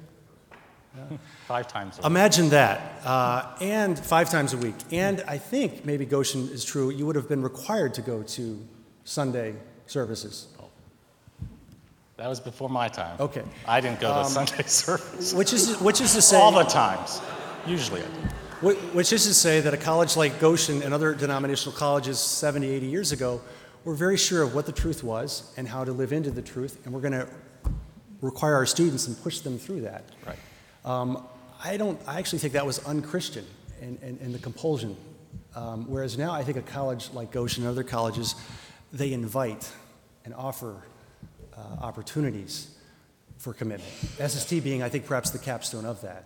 Five 1.47 1.69
times. 1.69 1.99
a 1.99 2.01
week. 2.01 2.07
Imagine 2.07 2.49
that, 2.51 3.01
uh, 3.05 3.57
and 3.61 3.99
five 3.99 4.29
times 4.31 4.53
a 4.53 4.57
week. 4.57 4.75
And 4.91 5.23
I 5.27 5.39
think 5.39 5.85
maybe 5.85 6.05
Goshen 6.05 6.49
is 6.49 6.65
true. 6.65 6.91
You 6.91 7.07
would 7.07 7.17
have 7.17 7.29
been 7.29 7.43
required 7.43 7.95
to 7.95 8.03
go 8.03 8.23
to 8.23 8.67
Sunday 9.05 9.55
services, 9.87 10.49
That 12.17 12.29
was 12.29 12.39
before 12.39 12.69
my 12.69 12.89
time. 12.89 13.17
Okay. 13.19 13.43
I 13.67 13.81
didn't 13.81 13.99
go 14.01 14.23
to 14.23 14.29
Sunday 14.29 14.63
service 14.67 15.33
which 15.33 15.53
is 15.53 15.81
which 15.81 16.01
is 16.01 16.13
to 16.15 16.23
say 16.23 16.37
all 16.37 16.53
the 16.53 16.65
times. 16.65 17.21
Usually 17.67 18.03
I 18.03 18.05
do. 18.05 18.75
Which 18.93 19.13
is 19.13 19.27
to 19.27 19.33
say 19.35 19.61
that 19.63 19.73
a 19.73 19.79
college 19.79 20.17
like 20.17 20.39
Goshen 20.39 20.83
and 20.83 20.93
other 20.93 21.15
denominational 21.15 21.75
colleges 21.75 22.19
70, 22.21 22.69
80 22.69 22.87
years 22.87 23.11
ago 23.11 23.41
were 23.85 23.95
very 23.95 24.19
sure 24.19 24.43
of 24.43 24.55
what 24.55 24.67
the 24.67 24.73
truth 24.73 25.03
was 25.03 25.51
and 25.57 25.67
how 25.67 25.83
to 25.85 25.93
live 25.93 26.13
into 26.13 26.31
the 26.31 26.43
truth, 26.43 26.79
and 26.85 26.93
we're 26.93 27.01
going 27.01 27.13
to 27.15 27.27
require 28.21 28.55
our 28.55 28.67
students 28.67 29.07
and 29.07 29.21
push 29.23 29.39
them 29.41 29.59
through 29.59 29.81
that. 29.81 30.05
Right. 30.27 30.37
Um, 30.85 31.25
I 31.63 31.77
don't. 31.77 32.01
I 32.07 32.19
actually 32.19 32.39
think 32.39 32.55
that 32.55 32.65
was 32.65 32.79
unchristian 32.87 33.47
and, 33.81 33.99
and, 34.03 34.21
and 34.21 34.35
the 34.35 34.39
compulsion. 34.39 34.97
Um, 35.55 35.85
whereas 35.89 36.17
now, 36.17 36.33
I 36.33 36.43
think 36.43 36.57
a 36.57 36.63
college 36.63 37.11
like 37.13 37.33
Goshen 37.33 37.65
and 37.65 37.71
other 37.71 37.83
colleges, 37.83 38.35
they 38.93 39.13
invite 39.13 39.71
and 40.25 40.35
offer 40.35 40.77
uh, 41.57 41.61
opportunities 41.83 42.77
for 43.39 43.53
commitment. 43.53 43.91
SST 44.19 44.63
being, 44.63 44.83
I 44.83 44.89
think, 44.89 45.07
perhaps 45.07 45.31
the 45.31 45.39
capstone 45.39 45.85
of 45.85 46.01
that. 46.03 46.25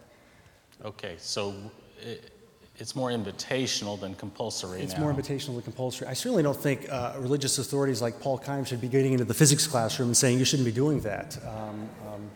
Okay, 0.85 1.15
so 1.19 1.55
it, 2.01 2.31
it's 2.77 2.97
more 2.97 3.11
invitational 3.11 3.99
than 3.99 4.15
compulsory 4.17 4.81
It's 4.81 4.95
now. 4.95 5.01
more 5.01 5.15
invitational 5.15 5.55
than 5.55 5.63
compulsory. 5.63 6.09
I 6.09 6.13
certainly 6.15 6.43
don't 6.43 6.57
think 6.57 6.91
uh, 6.91 7.15
religious 7.19 7.59
authorities 7.59 8.03
like 8.03 8.21
Paul 8.21 8.39
Keim 8.39 8.65
should 8.65 8.81
be 8.81 8.89
getting 8.89 9.13
into 9.13 9.25
the 9.25 9.35
physics 9.35 9.67
classroom 9.67 10.09
and 10.09 10.17
saying 10.17 10.39
you 10.39 10.45
shouldn't 10.45 10.67
be 10.67 10.73
doing 10.73 11.01
that. 11.01 11.39
Um, 11.47 11.89
um, 12.13 12.31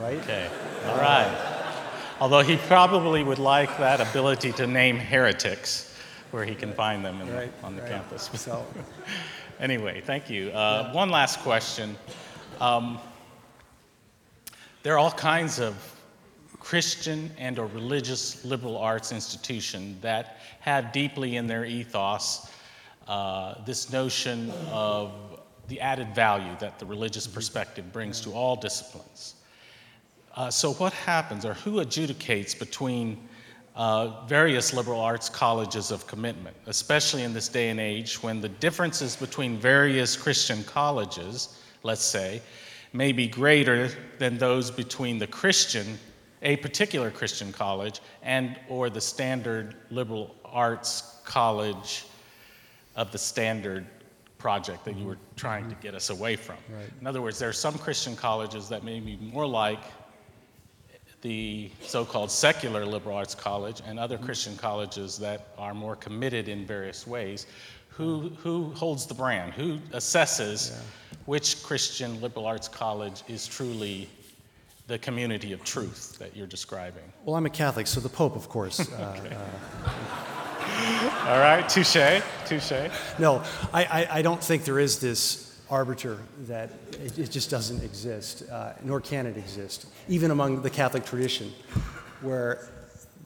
right? 0.00 0.18
Okay, 0.18 0.48
all 0.86 0.96
right. 0.98 1.52
Although 2.20 2.42
he 2.42 2.56
probably 2.56 3.22
would 3.22 3.38
like 3.38 3.76
that 3.78 4.00
ability 4.00 4.52
to 4.52 4.66
name 4.66 4.96
heretics 4.98 5.94
where 6.30 6.44
he 6.44 6.54
can 6.54 6.72
find 6.72 7.04
them 7.04 7.20
in 7.20 7.26
the- 7.28 7.48
on 7.62 7.76
the 7.76 7.82
right. 7.82 7.90
campus. 7.90 8.30
So, 8.34 8.64
Anyway, 9.60 10.02
thank 10.02 10.28
you. 10.28 10.50
Uh, 10.50 10.92
One 10.92 11.08
last 11.08 11.40
question. 11.40 11.96
Um, 12.60 12.98
there 14.82 14.94
are 14.94 14.98
all 14.98 15.10
kinds 15.10 15.58
of 15.60 15.74
Christian 16.60 17.30
and 17.38 17.58
or 17.58 17.66
religious 17.68 18.44
liberal 18.44 18.76
arts 18.76 19.12
institutions 19.12 20.00
that 20.02 20.38
have 20.60 20.92
deeply 20.92 21.36
in 21.36 21.46
their 21.46 21.64
ethos 21.64 22.50
uh, 23.08 23.54
this 23.64 23.90
notion 23.90 24.50
of 24.70 25.12
the 25.68 25.80
added 25.80 26.14
value 26.14 26.54
that 26.60 26.78
the 26.78 26.84
religious 26.86 27.26
perspective 27.26 27.92
brings 27.92 28.20
to 28.20 28.32
all 28.32 28.56
disciplines. 28.56 29.35
Uh, 30.36 30.50
so, 30.50 30.74
what 30.74 30.92
happens, 30.92 31.46
or 31.46 31.54
who 31.54 31.76
adjudicates 31.76 32.58
between 32.58 33.26
uh, 33.74 34.24
various 34.26 34.74
liberal 34.74 35.00
arts 35.00 35.30
colleges 35.30 35.90
of 35.90 36.06
commitment, 36.06 36.54
especially 36.66 37.22
in 37.22 37.32
this 37.32 37.48
day 37.48 37.70
and 37.70 37.80
age 37.80 38.22
when 38.22 38.40
the 38.40 38.48
differences 38.48 39.16
between 39.16 39.58
various 39.58 40.14
Christian 40.14 40.62
colleges, 40.64 41.60
let's 41.82 42.04
say, 42.04 42.42
may 42.92 43.12
be 43.12 43.26
greater 43.26 43.88
than 44.18 44.36
those 44.36 44.70
between 44.70 45.18
the 45.18 45.26
Christian, 45.26 45.98
a 46.42 46.56
particular 46.56 47.10
Christian 47.10 47.50
college, 47.50 48.00
and 48.22 48.58
or 48.68 48.90
the 48.90 49.00
standard 49.00 49.74
liberal 49.90 50.34
arts 50.44 51.20
college 51.24 52.04
of 52.94 53.10
the 53.10 53.18
standard 53.18 53.86
project 54.38 54.84
that 54.84 54.96
you 54.96 55.06
were 55.06 55.18
trying 55.34 55.68
to 55.68 55.74
get 55.76 55.94
us 55.94 56.10
away 56.10 56.36
from. 56.36 56.56
Right. 56.70 56.90
In 57.00 57.06
other 57.06 57.22
words, 57.22 57.38
there 57.38 57.48
are 57.48 57.54
some 57.54 57.76
Christian 57.78 58.14
colleges 58.14 58.68
that 58.68 58.84
may 58.84 59.00
be 59.00 59.16
more 59.16 59.46
like 59.46 59.80
the 61.22 61.70
so 61.80 62.04
called 62.04 62.30
secular 62.30 62.84
liberal 62.84 63.16
arts 63.16 63.34
college 63.34 63.80
and 63.86 63.98
other 63.98 64.18
Christian 64.18 64.56
colleges 64.56 65.18
that 65.18 65.48
are 65.58 65.74
more 65.74 65.96
committed 65.96 66.48
in 66.48 66.66
various 66.66 67.06
ways. 67.06 67.46
Who, 67.88 68.30
who 68.42 68.70
holds 68.74 69.06
the 69.06 69.14
brand? 69.14 69.54
Who 69.54 69.78
assesses 69.92 70.76
which 71.24 71.62
Christian 71.62 72.20
liberal 72.20 72.46
arts 72.46 72.68
college 72.68 73.22
is 73.26 73.46
truly 73.46 74.08
the 74.86 74.98
community 74.98 75.52
of 75.52 75.64
truth 75.64 76.18
that 76.18 76.36
you're 76.36 76.46
describing? 76.46 77.02
Well, 77.24 77.36
I'm 77.36 77.46
a 77.46 77.50
Catholic, 77.50 77.86
so 77.86 78.00
the 78.00 78.08
Pope, 78.08 78.36
of 78.36 78.48
course. 78.48 78.80
Uh, 78.92 79.38
All 81.26 81.38
right, 81.38 81.66
touche, 81.68 82.22
touche. 82.44 82.90
no, 83.18 83.42
I, 83.72 83.84
I, 83.84 84.08
I 84.18 84.22
don't 84.22 84.42
think 84.42 84.64
there 84.64 84.78
is 84.78 85.00
this 85.00 85.45
arbiter 85.70 86.18
that 86.42 86.70
it, 87.02 87.18
it 87.18 87.30
just 87.30 87.50
doesn't 87.50 87.82
exist, 87.82 88.44
uh, 88.50 88.72
nor 88.82 89.00
can 89.00 89.26
it 89.26 89.36
exist, 89.36 89.86
even 90.08 90.30
among 90.30 90.62
the 90.62 90.70
Catholic 90.70 91.04
tradition, 91.04 91.52
where 92.20 92.68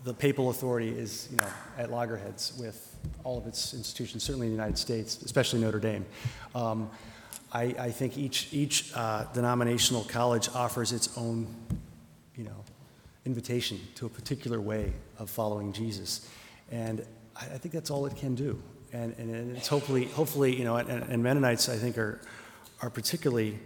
the 0.05 0.15
papal 0.15 0.51
authority 0.51 0.89
is, 0.89 1.29
you 1.31 1.37
know, 1.37 1.49
at 1.77 1.91
loggerheads 1.91 2.55
with 2.59 2.97
all 3.25 3.37
of 3.39 3.47
its 3.47 3.75
institutions, 3.75 4.23
certainly 4.23 4.47
in 4.47 4.53
the 4.53 4.57
United 4.57 4.79
States, 4.79 5.21
especially 5.23 5.61
Notre 5.61 5.79
Dame. 5.79 6.07
Um, 6.55 6.91
I, 7.53 7.63
I 7.79 7.91
think 7.91 8.17
each, 8.17 8.49
each 8.53 8.93
uh, 8.95 9.25
denominational 9.35 10.05
college 10.05 10.49
offers 10.55 10.93
its 10.93 11.17
own, 11.19 11.55
you 12.37 12.45
know, 12.45 12.65
invitation 13.27 13.79
to 13.97 14.07
a 14.07 14.09
particular 14.09 14.61
way 14.61 14.93
of 15.19 15.29
following 15.29 15.73
Jesus. 15.73 16.29
And 16.71 17.05
I, 17.37 17.45
I 17.45 17.59
think 17.59 17.75
that's 17.75 17.91
all 17.91 18.07
it 18.07 18.17
can 18.17 18.35
do. 18.35 18.63
And, 18.93 19.17
and, 19.19 19.57
it's 19.57 19.69
hopefully, 19.69 20.07
hopefully, 20.07 20.55
you 20.57 20.65
know, 20.65 20.77
and, 20.77 21.05
and 21.05 21.23
Mennonites, 21.23 21.69
I 21.69 21.77
think, 21.77 21.97
are, 21.99 22.21
are 22.83 22.91
particularly 22.91 23.59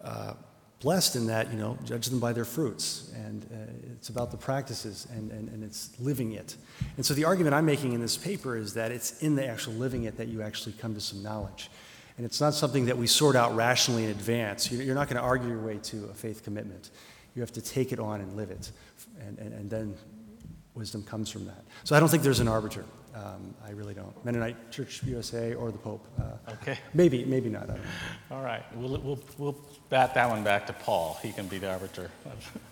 uh, 0.00 0.34
blessed 0.80 1.16
in 1.16 1.26
that, 1.26 1.50
you 1.50 1.58
know, 1.58 1.78
judge 1.84 2.06
them 2.06 2.20
by 2.20 2.32
their 2.32 2.44
fruits. 2.44 3.12
And 3.16 3.44
uh, 3.44 3.92
it's 3.94 4.10
about 4.10 4.30
the 4.30 4.36
practices 4.36 5.08
and, 5.10 5.30
and, 5.32 5.48
and 5.48 5.64
it's 5.64 5.90
living 5.98 6.32
it. 6.32 6.56
And 6.96 7.04
so 7.04 7.14
the 7.14 7.24
argument 7.24 7.54
I'm 7.54 7.66
making 7.66 7.94
in 7.94 8.00
this 8.00 8.16
paper 8.16 8.56
is 8.56 8.74
that 8.74 8.92
it's 8.92 9.22
in 9.22 9.34
the 9.34 9.46
actual 9.46 9.72
living 9.74 10.04
it 10.04 10.16
that 10.18 10.28
you 10.28 10.42
actually 10.42 10.74
come 10.74 10.94
to 10.94 11.00
some 11.00 11.22
knowledge. 11.22 11.70
And 12.16 12.24
it's 12.24 12.40
not 12.40 12.54
something 12.54 12.84
that 12.86 12.96
we 12.96 13.06
sort 13.06 13.34
out 13.34 13.56
rationally 13.56 14.04
in 14.04 14.10
advance. 14.10 14.70
You- 14.70 14.82
You're 14.82 14.94
not 14.94 15.08
going 15.08 15.16
to 15.16 15.26
argue 15.26 15.48
your 15.48 15.62
way 15.62 15.78
to 15.84 16.04
a 16.10 16.14
faith 16.14 16.44
commitment. 16.44 16.90
You 17.34 17.40
have 17.40 17.52
to 17.52 17.62
take 17.62 17.90
it 17.92 17.98
on 17.98 18.20
and 18.20 18.36
live 18.36 18.50
it. 18.50 18.70
And, 19.26 19.38
and, 19.38 19.52
and 19.52 19.70
then 19.70 19.96
wisdom 20.74 21.02
comes 21.02 21.30
from 21.30 21.46
that. 21.46 21.64
So 21.84 21.96
I 21.96 22.00
don't 22.00 22.08
think 22.08 22.22
there's 22.22 22.40
an 22.40 22.48
arbiter. 22.48 22.84
Um, 23.14 23.54
I 23.64 23.70
really 23.70 23.94
don't. 23.94 24.12
Mennonite 24.24 24.72
Church 24.72 25.02
USA 25.04 25.54
or 25.54 25.70
the 25.70 25.78
Pope. 25.78 26.04
Uh, 26.18 26.52
Okay. 26.62 26.78
maybe, 26.94 27.24
maybe 27.24 27.48
not. 27.48 27.64
I 27.64 27.66
don't 27.66 27.76
know. 27.76 27.82
All 28.36 28.42
right, 28.42 28.64
we'll, 28.76 28.98
we'll, 28.98 29.20
we'll 29.38 29.56
bat 29.88 30.14
that 30.14 30.28
one 30.28 30.42
back 30.42 30.66
to 30.66 30.72
Paul. 30.72 31.18
He 31.22 31.30
can 31.30 31.46
be 31.46 31.58
the 31.58 31.70
arbiter. 31.70 32.10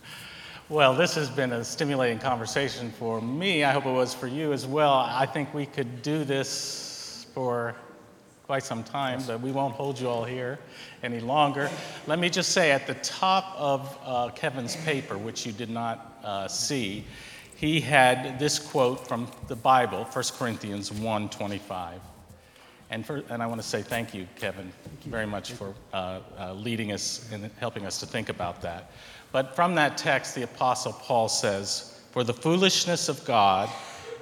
well, 0.68 0.95
this 0.95 1.14
has 1.14 1.30
been 1.30 1.53
a 1.53 1.64
stimulating 1.64 2.18
conversation 2.18 2.90
for 2.90 3.20
me. 3.20 3.62
I 3.62 3.70
hope 3.72 3.86
it 3.86 3.93
was 3.93 4.14
for 4.14 4.26
you 4.26 4.53
as 4.53 4.66
well. 4.66 4.95
I 4.95 5.26
think 5.26 5.55
we 5.55 5.64
could 5.64 6.03
do 6.03 6.24
this 6.24 7.26
for 7.34 7.76
quite 8.45 8.64
some 8.64 8.82
time, 8.82 9.22
but 9.26 9.40
we 9.40 9.53
won't 9.53 9.74
hold 9.74 9.99
you 10.01 10.09
all 10.09 10.24
here 10.24 10.59
any 11.05 11.20
longer. 11.20 11.70
Let 12.09 12.18
me 12.18 12.28
just 12.28 12.51
say 12.51 12.72
at 12.72 12.88
the 12.88 12.95
top 12.95 13.55
of 13.57 13.97
uh, 14.05 14.30
Kevin's 14.30 14.74
paper, 14.76 15.16
which 15.16 15.47
you 15.47 15.53
did 15.53 15.70
not 15.70 16.18
uh, 16.24 16.49
see, 16.49 17.05
he 17.62 17.80
had 17.80 18.40
this 18.40 18.58
quote 18.58 19.06
from 19.06 19.28
the 19.46 19.54
Bible, 19.54 20.02
1 20.02 20.24
Corinthians 20.36 20.90
1:25. 20.90 22.00
And, 22.90 23.06
for, 23.06 23.22
and 23.30 23.40
I 23.40 23.46
want 23.46 23.62
to 23.62 23.66
say 23.66 23.82
thank 23.82 24.12
you, 24.12 24.26
Kevin, 24.34 24.72
thank 24.82 25.06
you. 25.06 25.12
very 25.12 25.26
much 25.26 25.52
for 25.52 25.72
uh, 25.94 26.18
uh, 26.36 26.54
leading 26.54 26.90
us 26.90 27.30
and 27.30 27.48
helping 27.60 27.86
us 27.86 28.00
to 28.00 28.06
think 28.06 28.30
about 28.30 28.60
that. 28.62 28.90
But 29.30 29.54
from 29.54 29.76
that 29.76 29.96
text, 29.96 30.34
the 30.34 30.42
Apostle 30.42 30.92
Paul 30.92 31.28
says, 31.28 32.00
For 32.10 32.24
the 32.24 32.34
foolishness 32.34 33.08
of 33.08 33.24
God 33.24 33.70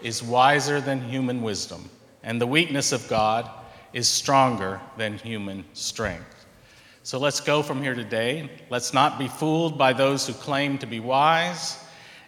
is 0.03 0.23
wiser 0.23 0.83
than 0.83 1.01
human 1.01 1.41
wisdom, 1.41 1.89
and 2.23 2.39
the 2.39 2.47
weakness 2.47 2.93
of 2.93 3.09
God 3.09 3.51
is 3.95 4.07
stronger 4.07 4.83
than 4.99 5.17
human 5.17 5.65
strength. 5.73 6.45
So 7.05 7.19
let's 7.19 7.41
go 7.41 7.63
from 7.63 7.83
here 7.83 7.95
today. 7.95 8.51
Let's 8.69 8.93
not 8.93 9.19
be 9.19 9.29
fooled 9.29 9.79
by 9.79 9.95
those 9.95 10.27
who 10.27 10.35
claim 10.35 10.77
to 10.77 10.87
be 10.87 11.01
wise, 11.01 11.80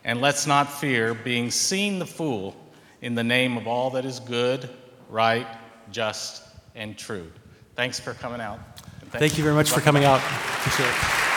and 0.05 0.21
let's 0.21 0.47
not 0.47 0.73
fear 0.73 1.15
being 1.15 1.51
seen 1.51 1.99
the 1.99 2.07
fool 2.07 2.57
in 3.01 3.15
the 3.15 3.25
name 3.25 3.57
of 3.57 3.67
all 3.67 3.91
that 3.91 4.05
is 4.05 4.21
good, 4.21 4.69
right, 5.09 5.47
just, 5.91 6.43
and 6.75 6.97
true. 6.97 7.31
Thanks 7.75 7.99
for 7.99 8.15
coming 8.15 8.41
out. 8.41 8.59
and 9.01 9.11
Thank 9.11 9.39
you 9.39 9.45
very 9.45 9.55
much 9.55 9.71
for 9.71 9.81
coming 9.81 10.05
out. 10.05 10.21
Appreciate 10.21 10.89
it. 10.89 11.32